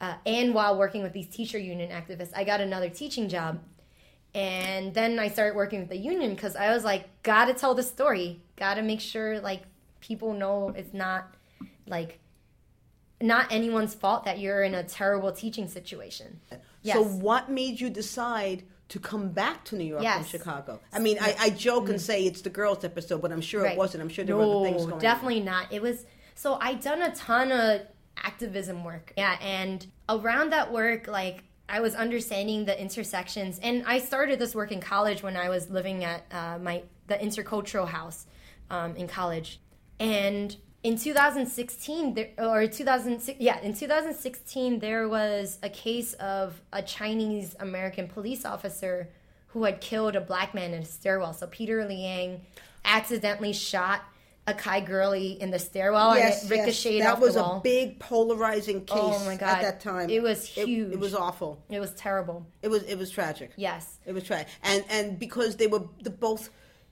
[0.00, 3.60] uh, and while working with these teacher union activists, I got another teaching job.
[4.34, 7.84] And then I started working with the union because I was like, gotta tell the
[7.84, 9.62] story, gotta make sure like
[10.00, 11.34] people know it's not
[11.86, 12.18] like
[13.20, 16.40] not anyone's fault that you're in a terrible teaching situation.
[16.82, 16.96] Yes.
[16.96, 20.28] So what made you decide to come back to New York from Yes.
[20.28, 20.80] Chicago?
[20.92, 22.02] I mean, I, I joke and mm.
[22.02, 24.02] say it's the girls episode, but I'm sure it wasn't.
[24.02, 25.72] I'm sure there were other things going definitely not.
[25.72, 27.82] It was so I'd done a ton of
[28.16, 29.12] activism work.
[29.16, 34.54] Yeah, and around that work, like I was understanding the intersections, and I started this
[34.54, 38.26] work in college when I was living at uh, my the intercultural house
[38.70, 39.60] um, in college,
[39.98, 46.82] and in 2016 there, or 2006 yeah in 2016 there was a case of a
[46.82, 49.08] chinese american police officer
[49.54, 51.32] who had killed a black man in a stairwell.
[51.32, 52.42] So peter liang
[52.84, 54.02] accidentally shot
[54.46, 56.16] akai gurley in the stairwell.
[56.16, 57.04] Yes, and it ricocheted yes.
[57.06, 59.58] That off was the wall a big polarizing case Oh, my God.
[59.58, 60.10] at that time.
[60.10, 60.68] It was huge.
[60.68, 60.96] It, huge.
[61.00, 61.62] was awful.
[61.70, 63.52] it was terrible It was it was tragic.
[63.56, 66.50] yes It was tragic, and and because they were the both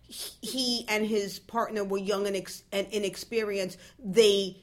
[0.08, 4.58] he and his partner were young and, ex, and inexperienced, they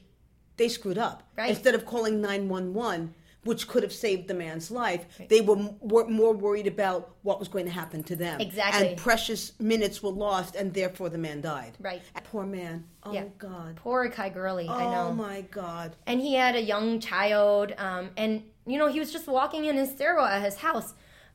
[0.56, 1.22] they screwed up.
[1.36, 1.50] Right.
[1.50, 5.56] Instead of calling nine one one, which could have saved the man's life, they were,
[5.80, 8.38] were more worried about what was going to happen to them.
[8.40, 8.88] Exactly.
[8.88, 11.76] And precious minutes were lost, and therefore the man died.
[11.80, 12.02] Right.
[12.24, 12.84] Poor man.
[13.02, 13.76] Oh yeah God.
[13.76, 15.96] poor kai gurley i know Oh my God.
[16.06, 19.76] and he had a young child um, and you know he was just walking in
[19.76, 20.92] his stairwell at his house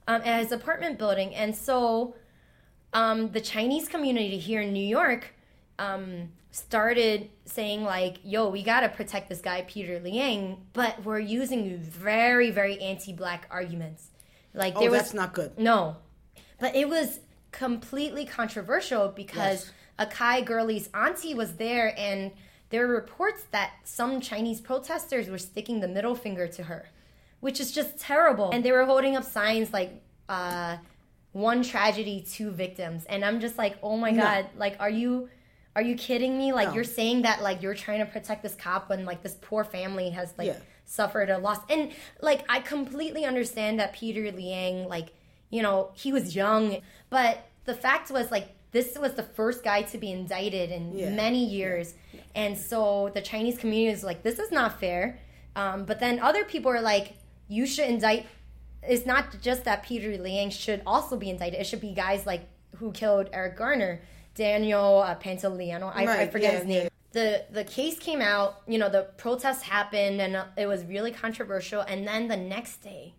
[0.08, 2.16] um, at his apartment building and so
[2.94, 5.34] um, the chinese community here in new york
[5.80, 11.78] um, started saying like, "Yo, we gotta protect this guy Peter Liang," but we're using
[11.78, 14.10] very, very anti-black arguments.
[14.54, 15.58] Like Oh, there was that's not good.
[15.60, 15.98] no,
[16.60, 17.20] but it was
[17.52, 22.32] completely controversial because Akai Gurley's auntie was there, and
[22.70, 26.90] there were reports that some Chinese protesters were sticking the middle finger to her,
[27.42, 28.50] which is just terrible.
[28.52, 30.02] And they were holding up signs like.
[30.28, 30.78] Uh,
[31.34, 35.28] one tragedy, two victims, and I'm just like, oh my god, like, are you,
[35.76, 36.54] are you kidding me?
[36.54, 36.76] Like, No.
[36.76, 40.10] you're saying that like you're trying to protect this cop when like this poor family
[40.12, 40.58] has like Yeah.
[40.86, 45.10] suffered a loss, and like I completely understand that Peter Liang, like,
[45.50, 46.78] you know, he was young,
[47.10, 51.10] but the fact was like this was the first guy to be indicted in Yeah.
[51.10, 51.94] many years,
[52.36, 55.20] and so the Chinese community is like, this is not fair.
[55.56, 57.14] Um, but then other people are like,
[57.48, 58.26] you should indict
[58.88, 61.60] it's not just that Peter Liang should also be indicted.
[61.60, 62.42] It should be guys like
[62.76, 64.02] who killed Eric Garner,
[64.36, 65.92] Daniel uh, Pantoliano.
[65.94, 66.90] I, I forget yeah, his name.
[67.14, 68.62] The the case came out.
[68.68, 71.82] You know, the protests happened, and uh, it was really controversial.
[71.82, 73.16] And then the next day,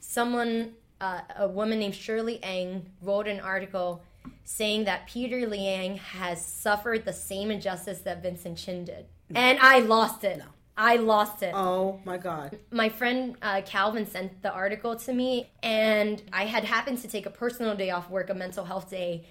[0.00, 4.02] someone, uh, a woman named Shirley Eng, wrote an article
[4.44, 9.80] saying that Peter Liang has suffered the same injustice that Vincent Chin did, and I
[9.80, 10.42] lost it.
[10.74, 12.58] I lost it Oh my God.
[12.70, 17.26] my friend uh, Calvin sent the article to me, and I had happened to take
[17.26, 19.26] a personal day off work, a mental health day,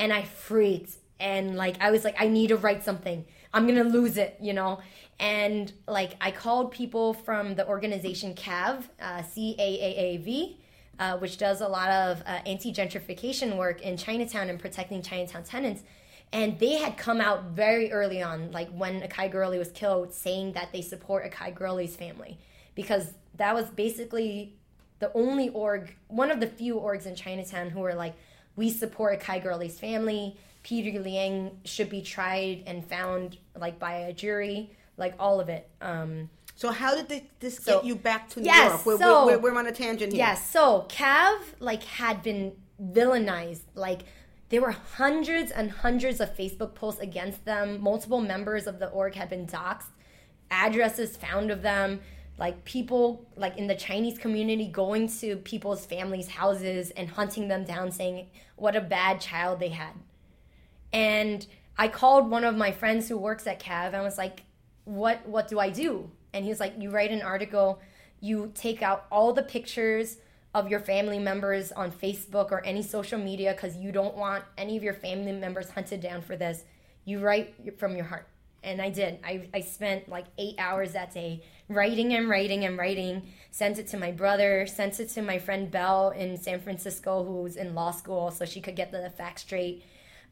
[0.00, 0.96] and I freaked.
[1.20, 3.24] And like, I was like, I need to write something.
[3.52, 4.80] I'm gonna lose it, you know?
[5.20, 10.58] And like, I called people from the organization CAV, uh, C A A A V,
[10.98, 15.44] uh, which does a lot of uh, anti gentrification work in Chinatown and protecting Chinatown
[15.44, 15.82] tenants.
[16.32, 20.52] And they had come out very early on, like when Akai Gurley was killed, saying
[20.52, 22.38] that they support Akai Gurley's family.
[22.74, 24.54] Because that was basically
[25.00, 28.14] the only org, one of the few orgs in Chinatown who were like,
[28.56, 30.36] we support Kai Gurley's family.
[30.62, 35.68] Peter Liang should be tried and found like by a jury, like all of it.
[35.80, 38.86] Um, So how did they, this So- get you back to New Yes, York?
[38.86, 40.18] We're, so- we're, we're on a tangent here.
[40.18, 40.50] Yes.
[40.50, 43.62] So Cav like had been villainized.
[43.74, 44.02] Like
[44.50, 47.80] there were hundreds and hundreds of Facebook posts against them.
[47.80, 49.84] Multiple members of the org had been doxxed.
[50.50, 52.00] Addresses found of them.
[52.40, 57.64] Like people like in the Chinese community going to people's families' houses and hunting them
[57.64, 59.92] down, saying what a bad child they had.
[60.90, 64.44] And I called one of my friends who works at Cav and was like,
[64.84, 67.78] "What what do I do?" And he was like, "You write an article,
[68.20, 70.16] you take out all the pictures
[70.54, 74.78] of your family members on Facebook or any social media because you don't want any
[74.78, 76.64] of your family members hunted down for this.
[77.04, 78.26] You write from your heart."
[78.62, 79.20] And I did.
[79.24, 83.22] I, I spent like eight hours that day writing and writing and writing.
[83.50, 87.56] Sent it to my brother, sent it to my friend Belle in San Francisco, who's
[87.56, 89.84] in law school, so she could get the facts straight.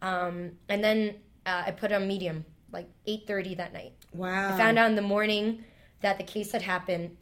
[0.03, 1.17] Um, and then
[1.47, 3.93] uh, I put on Medium, like 8.30 that night.
[4.13, 4.55] Wow.
[4.55, 5.65] I found out in the morning
[6.03, 7.17] that the case had happened.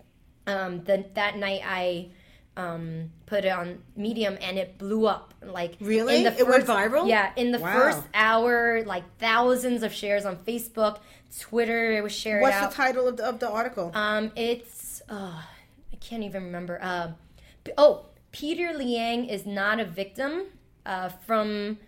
[0.46, 2.10] Um, the, that night I
[2.56, 5.34] um, put it on Medium and it blew up.
[5.42, 6.18] Like Really?
[6.18, 7.08] in the It went first- viral?
[7.08, 7.72] Yeah, in the Wow.
[7.74, 10.98] first hour, like thousands of shares on Facebook,
[11.38, 11.92] Twitter.
[11.92, 12.70] It was shared What's out.
[12.70, 13.90] the title of the, of the article?
[13.94, 15.42] Um, it's uh,
[15.92, 16.78] I can't even remember.
[16.82, 17.08] Uh,
[17.76, 20.44] oh, Peter Liang is not a victim
[20.86, 21.78] uh, from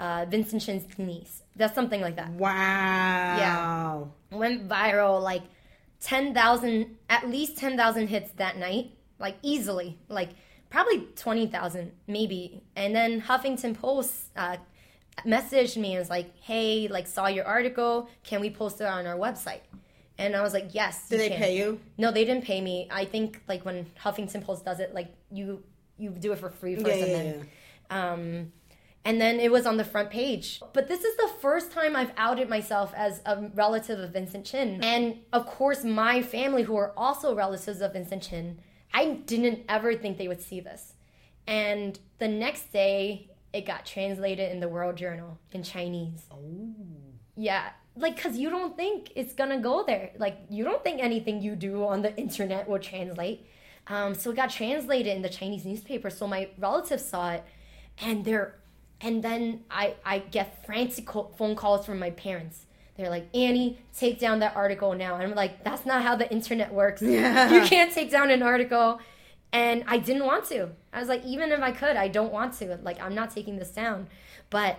[0.00, 1.42] uh, Vincent Chin's niece.
[1.56, 2.30] That's something like that.
[2.30, 3.36] wow.
[4.30, 5.42] Yeah, went viral like
[6.00, 10.30] ten thousand, at least ten thousand hits that night, like easily, like
[10.70, 12.62] probably twenty thousand maybe.
[12.74, 14.56] And then Huffington Post uh,
[15.24, 18.08] messaged me and was like, "Hey, like saw your article.
[18.24, 19.60] Can we post it on our website?"
[20.18, 21.80] And I was like, "Yes." Did they can." pay you?
[21.98, 22.88] No, they didn't pay me.
[22.90, 25.62] I think like when Huffington Post does it, like you
[25.98, 27.48] you do it for free first, Yeah, and yeah, then
[27.90, 28.52] um,
[29.04, 30.60] and then it was on the front page.
[30.72, 34.82] But this is the first time I've outed myself as a relative of Vincent Chin,
[34.82, 38.58] and of course my family, who are also relatives of Vincent Chin,
[38.92, 40.94] I didn't ever think they would see this.
[41.46, 46.24] And the next day, it got translated in the World Journal in Chinese.
[46.30, 46.74] Oh.
[47.36, 50.10] Yeah, like because you don't think it's gonna go there.
[50.18, 53.46] Like you don't think anything you do on the internet will translate.
[53.88, 56.10] Um, so it got translated in the Chinese newspaper.
[56.10, 57.44] So my relatives saw it,
[58.00, 58.56] and they're,
[59.00, 62.66] and then I I get frantic phone calls from my parents.
[62.96, 65.14] They're like, Annie, take down that article now.
[65.14, 67.02] And I'm like, that's not how the internet works.
[67.06, 67.52] Yeah.
[67.52, 69.00] You can't take down an article.
[69.52, 70.70] And I didn't want to.
[70.92, 72.78] I was like, even if I could, I don't want to.
[72.82, 74.08] Like, I'm not taking this down.
[74.50, 74.78] But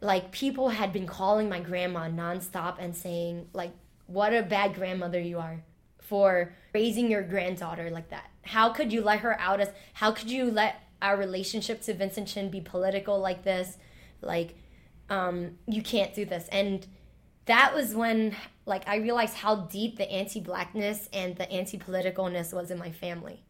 [0.00, 3.70] like people had been calling my grandma nonstop and saying like
[4.06, 5.62] what a bad grandmother you are
[6.00, 10.28] for raising your granddaughter like that how could you let her out as how could
[10.28, 13.78] you let our relationship to vincent chin be political like this
[14.20, 14.56] like
[15.12, 16.48] um, you can't do this.
[16.50, 16.86] And
[17.46, 18.36] that was when
[18.66, 23.42] like I realized how deep the anti-blackness and the anti-politicalness was in my family.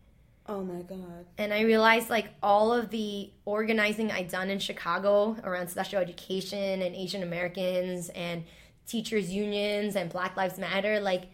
[0.47, 1.26] Oh my god.
[1.38, 6.82] And I realized like all of the organizing I'd done in Chicago around special education
[6.82, 8.45] and Asian Americans and
[8.86, 11.24] teachers unions and Black Lives Matter, like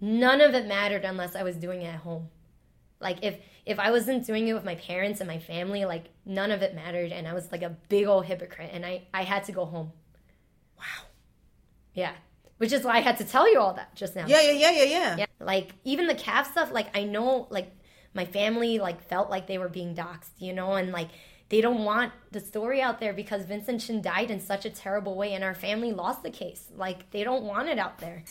[0.00, 2.28] none of it mattered unless I was doing it at home.
[3.00, 6.50] Like if if I wasn't doing it with my parents and my family, like none
[6.52, 9.44] of it mattered and I was like a big old hypocrite and I I had
[9.44, 9.92] to go home.
[10.78, 11.07] Wow.
[11.98, 12.12] Yeah.
[12.58, 14.26] Which is why I had to tell you all that just now.
[14.26, 15.16] Yeah, yeah, yeah, yeah, yeah.
[15.18, 15.26] Yeah.
[15.40, 17.70] Like even the Cav stuff, like I know like
[18.14, 21.08] my family like felt like they were being doxxed, you know, and like
[21.48, 25.14] they don't want the story out there because Vincent Chin died in such a terrible
[25.16, 26.66] way and our family lost the case.
[26.76, 28.24] Like they don't want it out there.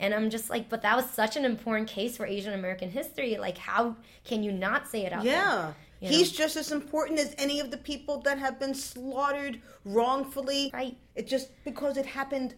[0.00, 3.36] And I'm just like, but that was such an important case for Asian American history.
[3.38, 5.32] Like, how can you not say it out there?
[5.32, 5.72] Yeah.
[6.00, 6.38] He's know?
[6.38, 10.70] just as important as any of the people that have been slaughtered wrongfully.
[10.74, 10.96] Right.
[11.14, 12.54] It just because it happened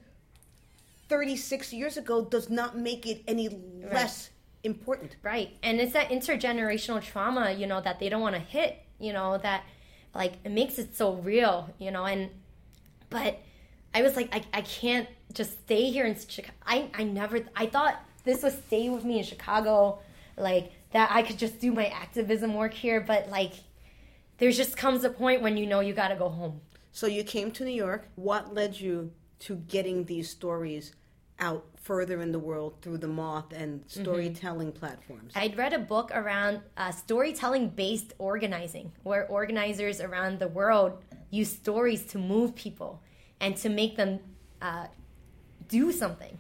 [1.09, 3.49] 36 years ago does not make it any
[3.93, 4.31] less
[4.63, 5.17] important.
[5.23, 5.57] Right.
[5.63, 9.39] And it's that intergenerational trauma, you know, that they don't want to hit, you know,
[9.39, 9.65] that
[10.15, 12.31] like it makes it so real, you know, and
[13.09, 13.39] but
[13.95, 16.55] I was like, I, I can't just stay here in Chicago.
[16.67, 20.01] I, I never, I thought this would stay with me in Chicago,
[20.37, 23.53] like that I could just do my activism work here, but like
[24.39, 26.61] there just comes a point when you know you got to go home.
[26.93, 28.09] So you came to New York.
[28.17, 30.93] What led you to getting these stories
[31.39, 35.33] out further in the world through the Moth and storytelling platforms?
[35.37, 41.53] I'd read a book around uh, storytelling based organizing, where organizers around the world use
[41.53, 43.03] stories to move people
[43.41, 44.21] and to make them
[44.63, 44.87] uh,
[45.69, 46.39] do something.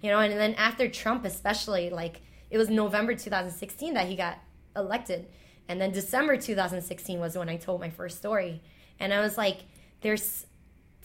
[0.00, 4.38] You know, and then after Trump, especially, like it was November 2016 that he got
[4.76, 5.26] elected.
[5.68, 8.62] And then December 2016 was when I told my first story.
[8.98, 9.58] And I was like,
[10.00, 10.46] there's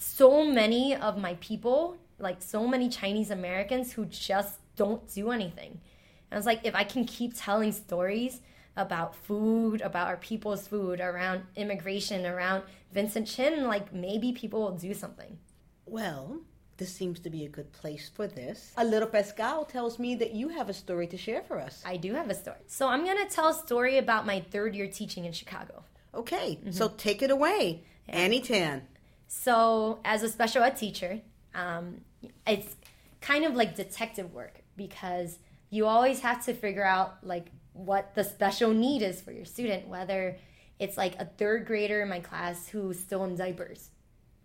[0.04, 5.72] so many of my people, like so many Chinese Americans who just don't do anything.
[5.72, 8.42] And I was like, if I can keep telling stories
[8.76, 14.78] about food, about our people's food, around immigration, around Vincent Chin, like maybe people will
[14.78, 15.38] do something.
[15.86, 16.40] Well,
[16.78, 18.74] this seems to be a good place for this.
[18.78, 21.82] A little Pascal tells me that you have a story to share for us.
[21.86, 22.58] I do have a story.
[22.68, 25.84] So I'm going to tell a story about my third year teaching in Chicago.
[26.16, 26.72] Okay, mm-hmm.
[26.72, 27.84] so take it away.
[28.08, 28.88] Annie Tan.
[29.36, 31.20] So, as a special ed teacher,
[31.56, 32.02] um,
[32.46, 32.76] it's
[33.20, 35.40] kind of like detective work because
[35.72, 39.88] you always have to figure out like what the special need is for your student,
[39.88, 40.38] whether
[40.80, 43.90] it's like a third grader in my class who's still in diapers,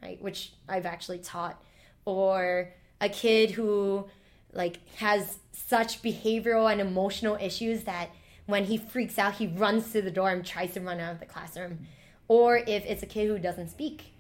[0.02, 1.62] right, which I've actually taught,
[2.06, 4.06] or a kid who
[4.54, 8.08] like has such behavioral and emotional issues that
[8.46, 11.20] when he freaks out, he runs to the door and tries to run out of
[11.20, 11.86] the classroom,
[12.26, 14.14] or if it's a kid who doesn't speak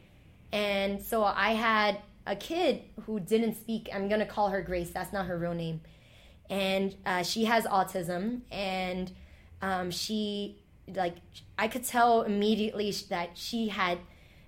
[0.52, 3.88] and so I had a kid who didn't speak.
[3.92, 4.90] I'm going to call her Grace.
[4.90, 5.80] That's not her real name.
[6.50, 8.42] And uh, she has autism.
[8.50, 9.10] And
[9.62, 10.58] um, she,
[10.94, 11.16] like,
[11.58, 13.98] I could tell immediately that she had,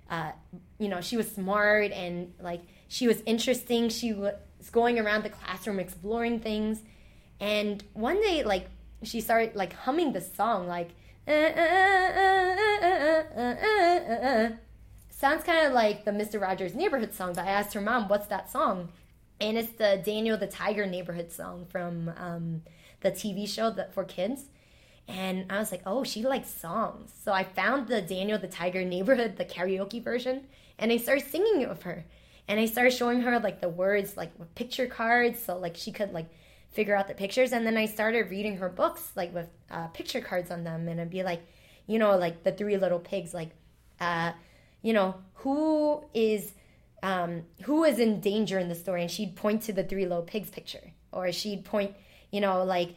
[0.09, 0.31] uh,
[0.77, 3.89] you know, she was smart and, like, she was interesting.
[3.89, 4.33] She was
[4.71, 6.81] going around the classroom exploring things.
[7.39, 8.67] And one day, like,
[9.03, 10.89] she started, like, humming this song, like,
[11.27, 11.31] uh,
[13.37, 14.49] uh,
[15.21, 16.41] sounds kind of like the Mr.
[16.41, 18.89] Rogers Neighborhood song, but I asked her mom, what's that song?
[19.39, 22.63] And it's the Daniel the Tiger Neighborhood song from um,
[23.01, 24.45] the TV show that for kids.
[25.07, 27.13] And I was like, oh, she likes songs.
[27.23, 30.45] So I found the Daniel the Tiger Neighborhood, the karaoke version,
[30.79, 32.03] and I started singing it with her.
[32.47, 35.91] And I started showing her like the words, like with picture cards, so like she
[35.91, 36.29] could like
[36.71, 37.51] figure out the pictures.
[37.51, 40.99] And then I started reading her books, like with uh, picture cards on them, and
[40.99, 41.41] I'd be like,
[41.85, 43.51] you know, like the Three Little Pigs, like,
[43.99, 44.31] uh,
[44.81, 46.53] you know, who is
[47.03, 50.23] um, who is in danger in the story, and she'd point to the three little
[50.23, 51.95] pigs picture, or she'd point,
[52.31, 52.95] you know, like,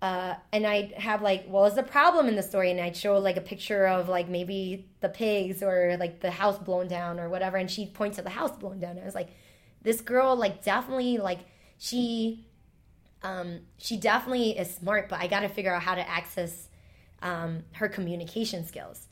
[0.00, 3.18] uh, and I'd have like, what was the problem in the story, and I'd show
[3.18, 7.28] like a picture of like maybe the pigs or like the house blown down or
[7.28, 8.92] whatever, and she'd point to the house blown down.
[8.92, 9.28] And I was like,
[9.82, 11.40] this girl like definitely like
[11.78, 12.46] she,
[13.22, 16.68] um, she definitely is smart, but I got to figure out how to access
[17.20, 19.06] um, her communication skills,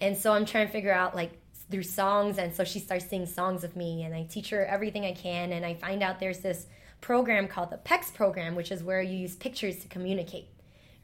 [0.00, 1.41] and so I'm trying to figure out like
[1.72, 5.04] through songs and so she starts singing songs of me and i teach her everything
[5.04, 6.66] i can and i find out there's this
[7.00, 10.46] program called the PECS program which is where you use pictures to communicate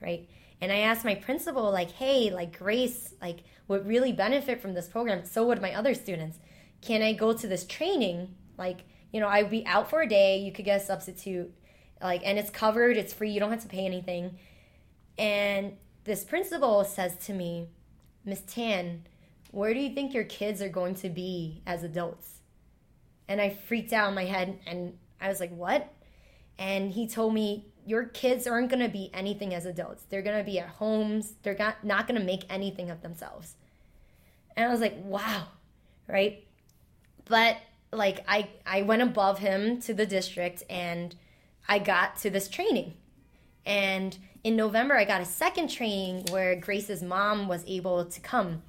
[0.00, 0.28] right?
[0.60, 4.88] And i asked my principal like hey like grace like would really benefit from this
[4.88, 5.24] program?
[5.24, 6.38] So would my other students.
[6.80, 8.34] Can i go to this training?
[8.56, 8.80] Like
[9.12, 11.50] you know i'd be out for a day you could get a substitute
[12.02, 14.38] like and it's covered it's free you don't have to pay anything.
[15.16, 17.68] And this principal says to me
[18.24, 19.04] miss tan
[19.50, 22.40] where do you think your kids are going to be as adults?
[23.28, 25.92] And I freaked out in my head and I was like, what?
[26.58, 30.04] And he told me, your kids aren't going to be anything as adults.
[30.10, 31.34] They're going to be at homes.
[31.42, 33.54] They're not, not going to make anything of themselves.
[34.56, 35.46] And I was like, wow,
[36.06, 36.44] right?
[37.24, 37.56] But
[37.90, 41.14] like I, I went above him to the district and
[41.66, 42.94] I got to this training.
[43.64, 48.62] And in November, I got a second training where Grace's mom was able to come.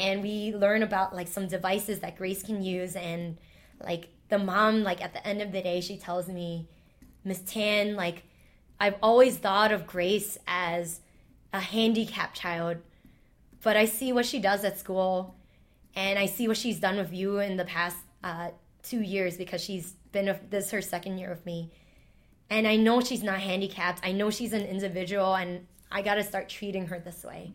[0.00, 2.96] And we learn about like some devices that Grace can use.
[2.96, 3.36] And
[3.80, 6.66] like the mom, like at the end of the day, she tells me,
[7.24, 8.24] Miss Tan, like
[8.80, 11.00] I've always thought of Grace as
[11.52, 12.78] a handicapped child,
[13.62, 15.34] but I see what she does at school,
[15.94, 18.50] and I see what she's done with you in the past uh,
[18.82, 21.70] two years because she's been a, this is her second year with me,
[22.48, 24.00] and I know she's not handicapped.
[24.02, 27.52] I know she's an individual, and I got to start treating her this way.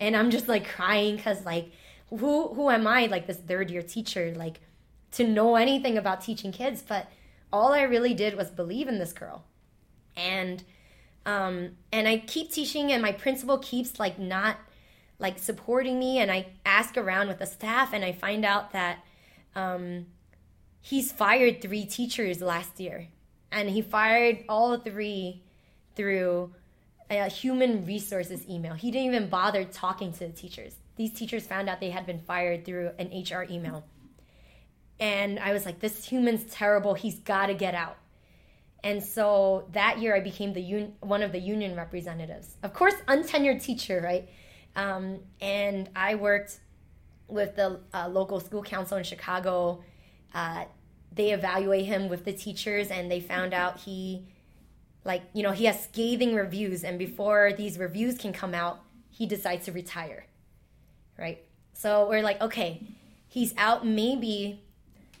[0.00, 1.70] And I'm just like crying because like
[2.08, 4.60] who who am I like this third year teacher like
[5.12, 7.08] to know anything about teaching kids, but
[7.52, 9.44] all I really did was believe in this girl.
[10.16, 10.62] And
[11.26, 14.56] um, and I keep teaching, and my principal keeps like not
[15.18, 19.04] like supporting me, and I ask around with the staff, and I find out that
[19.54, 20.06] um,
[20.80, 23.08] he's fired three teachers last year,
[23.52, 25.42] and he fired all three
[25.94, 26.54] through
[27.10, 28.74] a human resources email.
[28.74, 30.74] He didn't even bother talking to the teachers.
[30.96, 33.84] These teachers found out they had been fired through an HR email.
[34.98, 36.94] And I was like, this human's terrible.
[36.94, 37.96] He's got to get out.
[38.82, 42.56] And so that year, I became the un- one of the union representatives.
[42.62, 44.28] Of course, untenured teacher, right?
[44.76, 46.60] Um, and I worked
[47.28, 49.82] with the uh, local school council in Chicago.
[50.34, 50.64] Uh,
[51.12, 54.26] they evaluate him with the teachers, and they found out he,
[55.04, 56.84] like, you know, he has scathing reviews.
[56.84, 58.80] And before these reviews can come out,
[59.10, 60.26] he decides to retire,
[61.18, 61.42] right?
[61.72, 62.86] So we're like, okay,
[63.28, 63.86] he's out.
[63.86, 64.62] Maybe,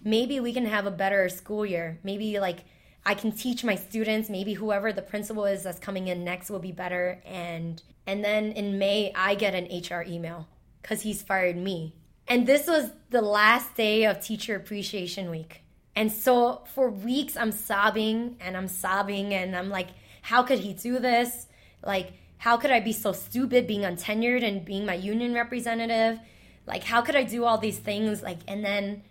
[0.04, 1.98] maybe we can have a better school year.
[2.02, 2.64] Maybe like
[3.04, 6.58] I can teach my students, maybe whoever the principal is that's coming in next will
[6.58, 10.48] be better and and then in May I get an HR email
[10.82, 11.94] cuz he's fired me.
[12.28, 15.62] And this was the last day of teacher appreciation week.
[15.96, 19.88] And so for weeks I'm sobbing and I'm sobbing and I'm like
[20.22, 21.46] how could he do this?
[21.84, 26.20] Like how could I be so stupid being untenured and being my union representative?
[26.66, 29.02] Like how could I do all these things like and then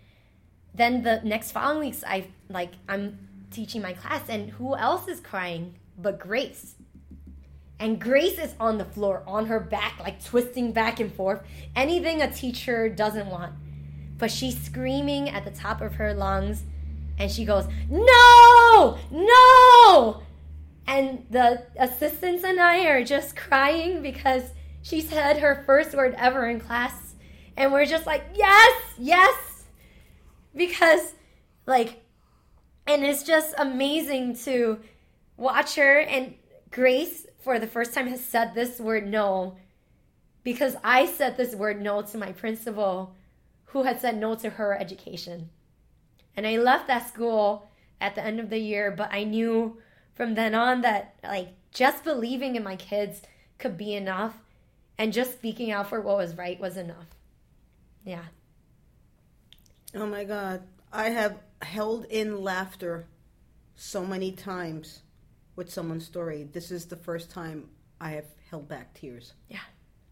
[0.74, 3.18] then the next following weeks I like I'm
[3.50, 6.76] teaching my class, and who else is crying but Grace?
[7.78, 11.42] And Grace is on the floor, on her back, like twisting back and forth.
[11.74, 13.54] Anything a teacher doesn't want.
[14.20, 16.62] But she's screaming at the top of her lungs,
[17.18, 18.98] and she goes, No!
[19.10, 20.22] No!
[20.86, 24.44] And the assistants and I are just crying because
[24.82, 27.14] she said her first word ever in class.
[27.56, 29.64] And we're just like, Yes, yes!
[30.54, 31.14] Because,
[31.66, 32.02] like,
[32.86, 34.80] and it's just amazing to
[35.36, 36.34] watch her and
[36.70, 39.56] Grace for the first time has said this word no
[40.44, 43.14] because I said this word no to my principal
[43.72, 45.50] who had said no to her education.
[46.36, 47.68] And I left that school
[48.00, 49.78] at the end of the year, but I knew
[50.14, 53.22] from then on that like just believing in my kids
[53.58, 54.34] could be enough
[54.98, 57.06] and just speaking out for what was right was enough.
[58.04, 58.24] Yeah.
[59.94, 60.62] Oh my god.
[60.92, 63.06] I have held in laughter
[63.76, 65.02] so many times
[65.54, 66.48] with someone's story.
[66.50, 67.68] This is the first time
[68.00, 69.34] I have held back tears.
[69.48, 69.58] Yeah.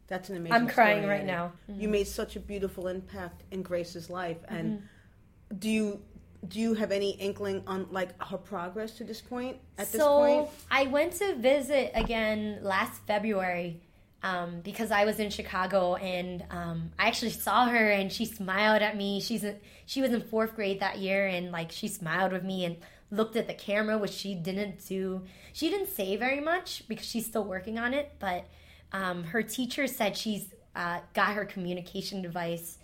[0.09, 1.53] That's an amazing I'm crying right now.
[1.71, 1.81] Mhm.
[1.83, 5.57] You made such a beautiful impact in Grace's life and Mm-hmm.
[5.59, 6.03] do you
[6.47, 10.19] do you have any inkling on like her progress to this point at this so
[10.19, 10.49] point?
[10.71, 13.81] I went to visit again last February
[14.23, 18.83] um, because I was in Chicago and um, I actually saw her and she smiled
[18.83, 19.21] at me.
[19.21, 19.57] She's a,
[19.87, 22.77] she was in fourth grade that year and like she smiled with me and
[23.11, 25.23] looked at the camera, which she didn't do.
[25.53, 28.47] She didn't say very much because she's still working on it, but
[28.93, 32.79] um, her teacher said she's uh, got her communication device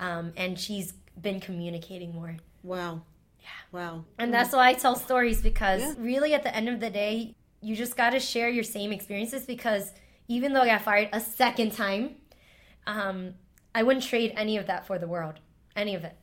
[0.00, 2.36] um, and she's been communicating more.
[2.62, 3.02] Wow.
[3.40, 3.48] Yeah.
[3.72, 4.04] Wow.
[4.18, 5.94] And that's why I tell stories because Yeah.
[5.98, 9.44] really at the end of the day, you just got to share your same experiences
[9.46, 9.92] because
[10.28, 12.16] even though I got fired a second time,
[12.86, 13.34] um,
[13.74, 15.34] I wouldn't trade any of that for the world.
[15.74, 16.16] Any of it.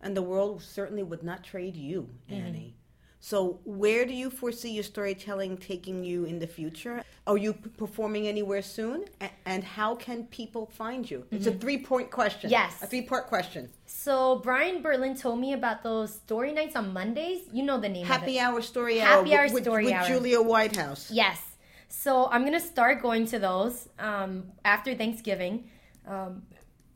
[0.00, 2.46] And the world certainly would not trade you, Mm-hmm.
[2.46, 2.74] Annie.
[3.22, 7.02] So, where do you foresee your storytelling taking you in the future?
[7.26, 9.04] Are you p- performing anywhere soon?
[9.20, 11.26] A- and how can people find you?
[11.30, 12.48] It's a three point question.
[12.48, 12.70] Mm-hmm.
[12.70, 12.82] Yes.
[12.82, 13.68] A three part question.
[13.84, 17.40] So Brian Berlin told me about those story nights on Mondays.
[17.52, 18.12] You know the name of it.
[18.20, 20.06] Happy Hour Story Happy Hour Hour with, with- Story with Hour.
[20.08, 21.10] Julia Whitehouse.
[21.10, 21.42] Yes.
[21.88, 25.68] So I'm gonna start going to those um, after Thanksgiving,
[26.06, 26.42] um,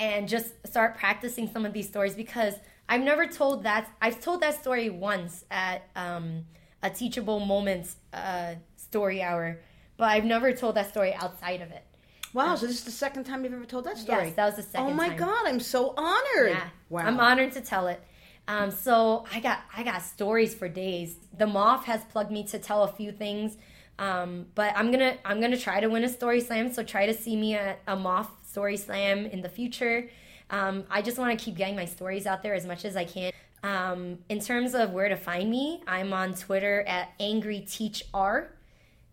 [0.00, 2.54] and just start practicing some of these stories because
[2.88, 3.90] I've never told that.
[4.00, 6.44] I've told that story once at um,
[6.82, 9.60] a Teachable Moments uh, story hour,
[9.96, 11.84] but I've never told that story outside of it.
[12.32, 14.26] Wow, so this is the second time you've ever told that story?
[14.26, 15.18] Yes, that was the second Oh my time.
[15.18, 16.50] god, I'm so honored.
[16.50, 17.02] Yeah, Wow.
[17.06, 18.02] I'm honored to tell it.
[18.48, 21.16] Um, so I got I got stories for days.
[21.38, 23.56] The Moth has plugged me to tell a few things,
[23.98, 26.70] um, but I'm gonna I'm gonna try to win a story slam.
[26.72, 30.10] So try to see me at a Moth story slam in the future.
[30.50, 33.04] Um, I just want to keep getting my stories out there as much as I
[33.04, 33.32] can.
[33.62, 38.50] Um, in terms of where to find me, I'm on Twitter at Angry Teach R.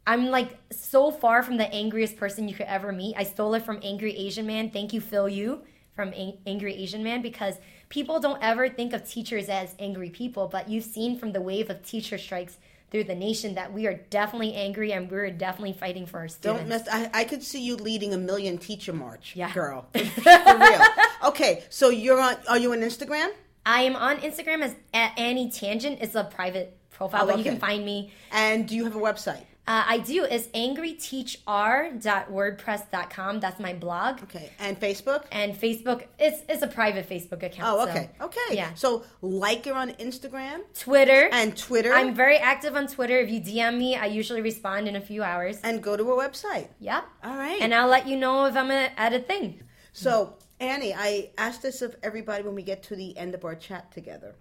[0.06, 3.16] I'm like so far from the angriest person you could ever meet.
[3.18, 4.70] I stole it from Angry Asian Man.
[4.70, 5.62] Thank you, Phil Yu
[5.96, 7.56] from Ang- Angry Asian Man because
[7.90, 11.70] people don't ever think of teachers as angry people, but you've seen from the wave
[11.70, 12.58] of teacher strikes
[12.92, 16.60] through the nation that we are definitely angry and we're definitely fighting for our students.
[16.62, 16.88] Don't mess.
[16.92, 19.52] I, I could see you leading a million teacher march, Yeah.
[19.54, 19.88] girl.
[19.94, 20.82] For, for real.
[21.26, 22.36] Okay, so you're on.
[22.50, 23.30] Are you on Instagram?
[23.66, 26.00] I am on Instagram as at Annie Tangent.
[26.02, 28.12] It's a private profile, Oh, but you can find me.
[28.32, 29.46] And do you have a website?
[29.68, 30.24] Uh, I do.
[30.26, 33.40] is angryteachr.wordpress.com.
[33.40, 34.24] That's my blog.
[34.24, 35.26] Okay, and Facebook.
[35.32, 37.70] And Facebook, it's it's a private Facebook account.
[37.70, 38.56] Oh, so, okay, okay.
[38.56, 38.74] Yeah.
[38.74, 41.30] So like her on Instagram Twitter.
[41.32, 43.20] and Twitter, I'm very active on Twitter.
[43.20, 45.60] If you DM me, I usually respond in a few hours.
[45.64, 46.70] and go to her website.
[46.80, 47.04] Yep.
[47.24, 47.62] All right.
[47.62, 49.62] And I'll let you know if I'm gonna add a thing.
[49.94, 53.56] So, Annie, I asked this of everybody when we get to the end of our
[53.56, 54.36] chat together.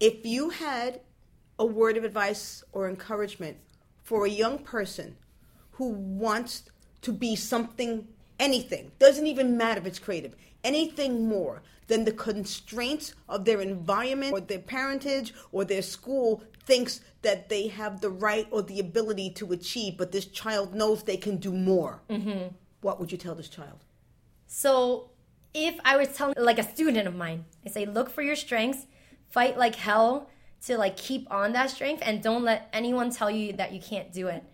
[0.00, 1.00] If you had
[1.58, 3.56] a word of advice or encouragement
[4.08, 5.14] for a young person
[5.72, 6.62] who wants
[7.02, 8.08] to be something,
[8.40, 10.34] anything, doesn't even matter if it's creative,
[10.64, 17.02] anything more than the constraints of their environment or their parentage or their school thinks
[17.20, 21.18] that they have the right or the ability to achieve, but this child knows they
[21.18, 22.46] can do more, mm-hmm.
[22.80, 23.84] what would you tell this child?
[24.46, 25.10] So
[25.52, 28.86] if I was telling like a student of mine, I say look for your strengths,
[29.28, 30.30] fight like hell
[30.66, 34.12] to like keep on that strength and don't let anyone tell you that you can't
[34.12, 34.44] do it.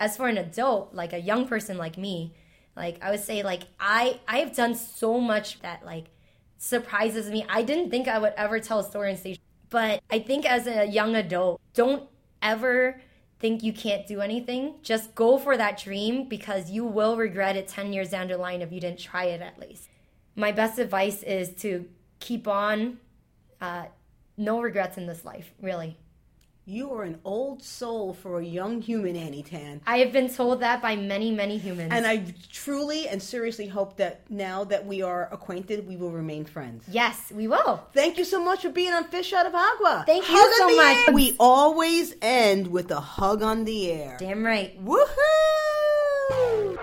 [0.00, 2.34] As for an adult, like a young person like me,
[2.76, 6.06] like I would say like I I have done so much that like
[6.58, 7.44] surprises me.
[7.48, 9.40] I didn't think I would ever tell a story on stage.
[9.68, 12.08] But I think as a young adult, don't
[12.40, 13.00] ever
[13.40, 14.74] think you can't do anything.
[14.82, 18.62] Just go for that dream because you will regret it 10 years down the line
[18.62, 19.88] if you didn't try it at least.
[20.36, 21.88] My best advice is to
[22.20, 22.98] keep on,
[23.60, 23.86] uh,
[24.42, 25.96] no regrets in this life, really.
[26.64, 29.80] You are an old soul for a young human, Annie Tan.
[29.84, 31.90] I have been told that by many, many humans.
[31.92, 32.22] And I
[32.52, 36.84] truly and seriously hope that now that we are acquainted, we will remain friends.
[36.88, 37.84] yes, we will.
[37.92, 40.04] Thank you so much for being on Fish Out of Agua.
[40.06, 41.08] Thank you Hug on so much.
[41.08, 41.14] air.
[41.14, 44.16] We always end with a hug on the air.
[44.20, 44.72] Damn right.
[44.84, 46.78] Woohoo!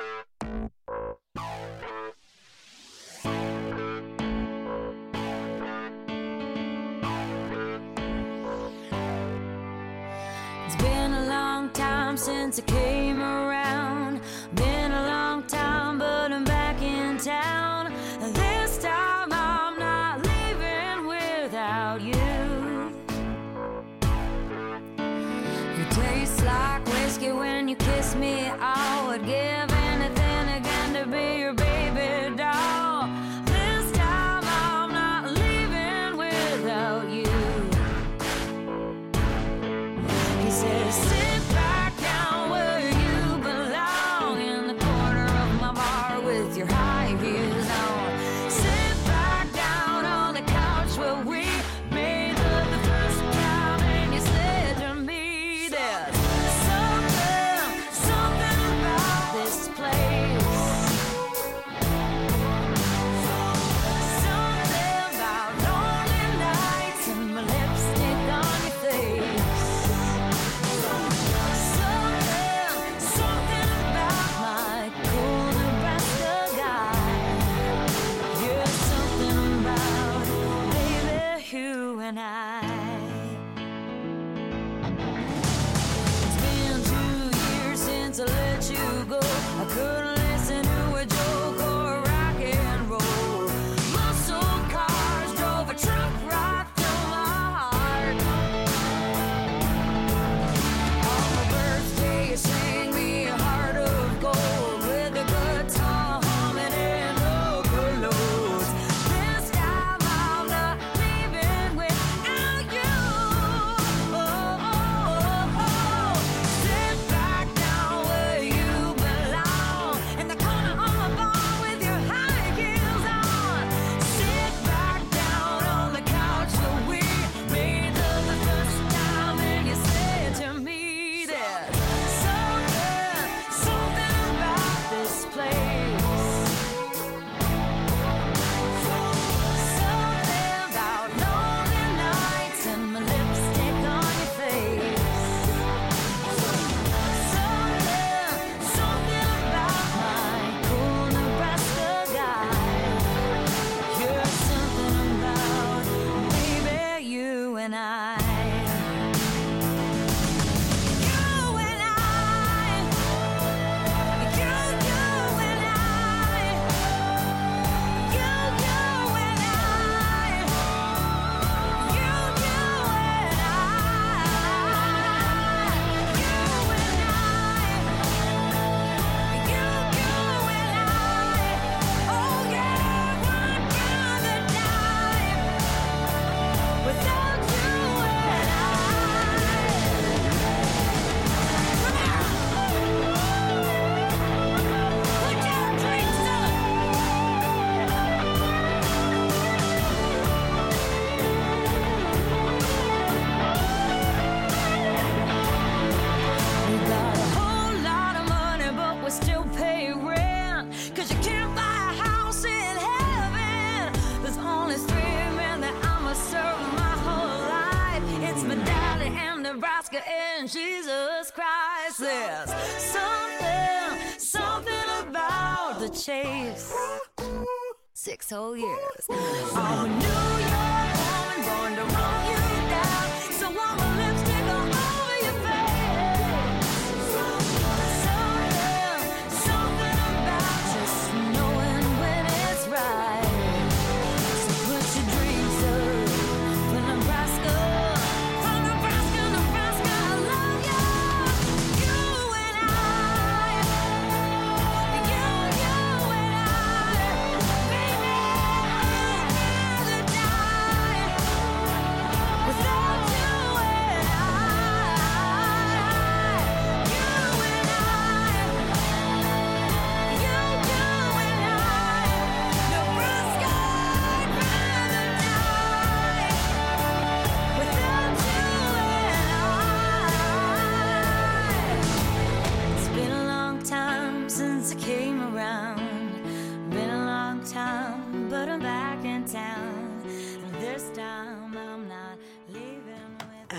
[228.29, 230.18] Six whole years.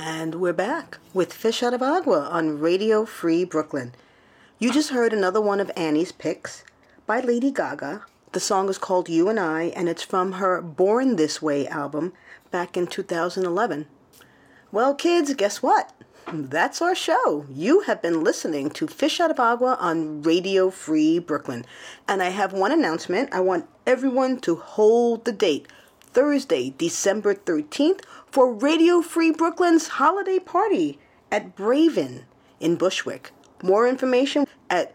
[0.03, 3.93] And we're back with Fish Out of Agua on Radio Free Brooklyn.
[4.59, 6.65] You just heard another one of Annie's picks
[7.07, 8.07] by Lady Gaga.
[8.33, 12.15] The song is called You and I, and it's from her Born This Way album
[12.51, 13.89] back in 2011.
[14.73, 15.93] Well, kids, guess what?
[16.33, 17.45] That's our show.
[17.51, 21.67] You have been listening to Fish Out of Agua on Radio Free Brooklyn.
[22.09, 23.35] And I have one announcement.
[23.35, 25.69] I want everyone to hold the date
[26.13, 30.99] Thursday, December 13th, for Radio Free Brooklyn's holiday party
[31.31, 32.23] at Braven
[32.59, 33.31] in Bushwick.
[33.63, 34.93] More information at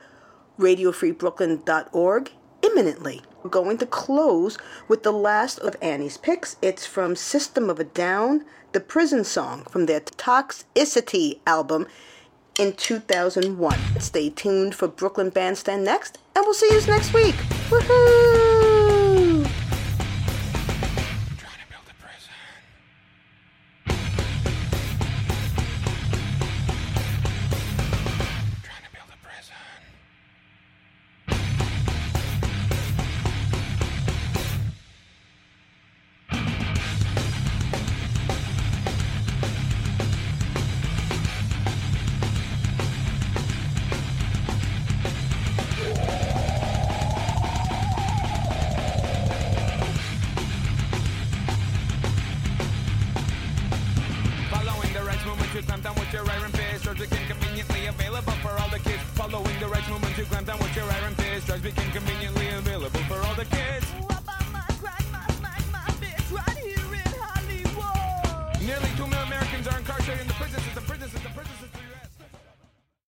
[0.59, 3.21] radiofreebrooklyn.org imminently.
[3.43, 4.57] We're going to close
[4.87, 6.57] with the last of Annie's picks.
[6.61, 11.87] It's from System of a Down, the prison song from their Toxicity album
[12.57, 13.77] in 2001.
[13.99, 17.35] Stay tuned for Brooklyn Bandstand next, and we'll see you next week.
[17.69, 18.44] Woohoo!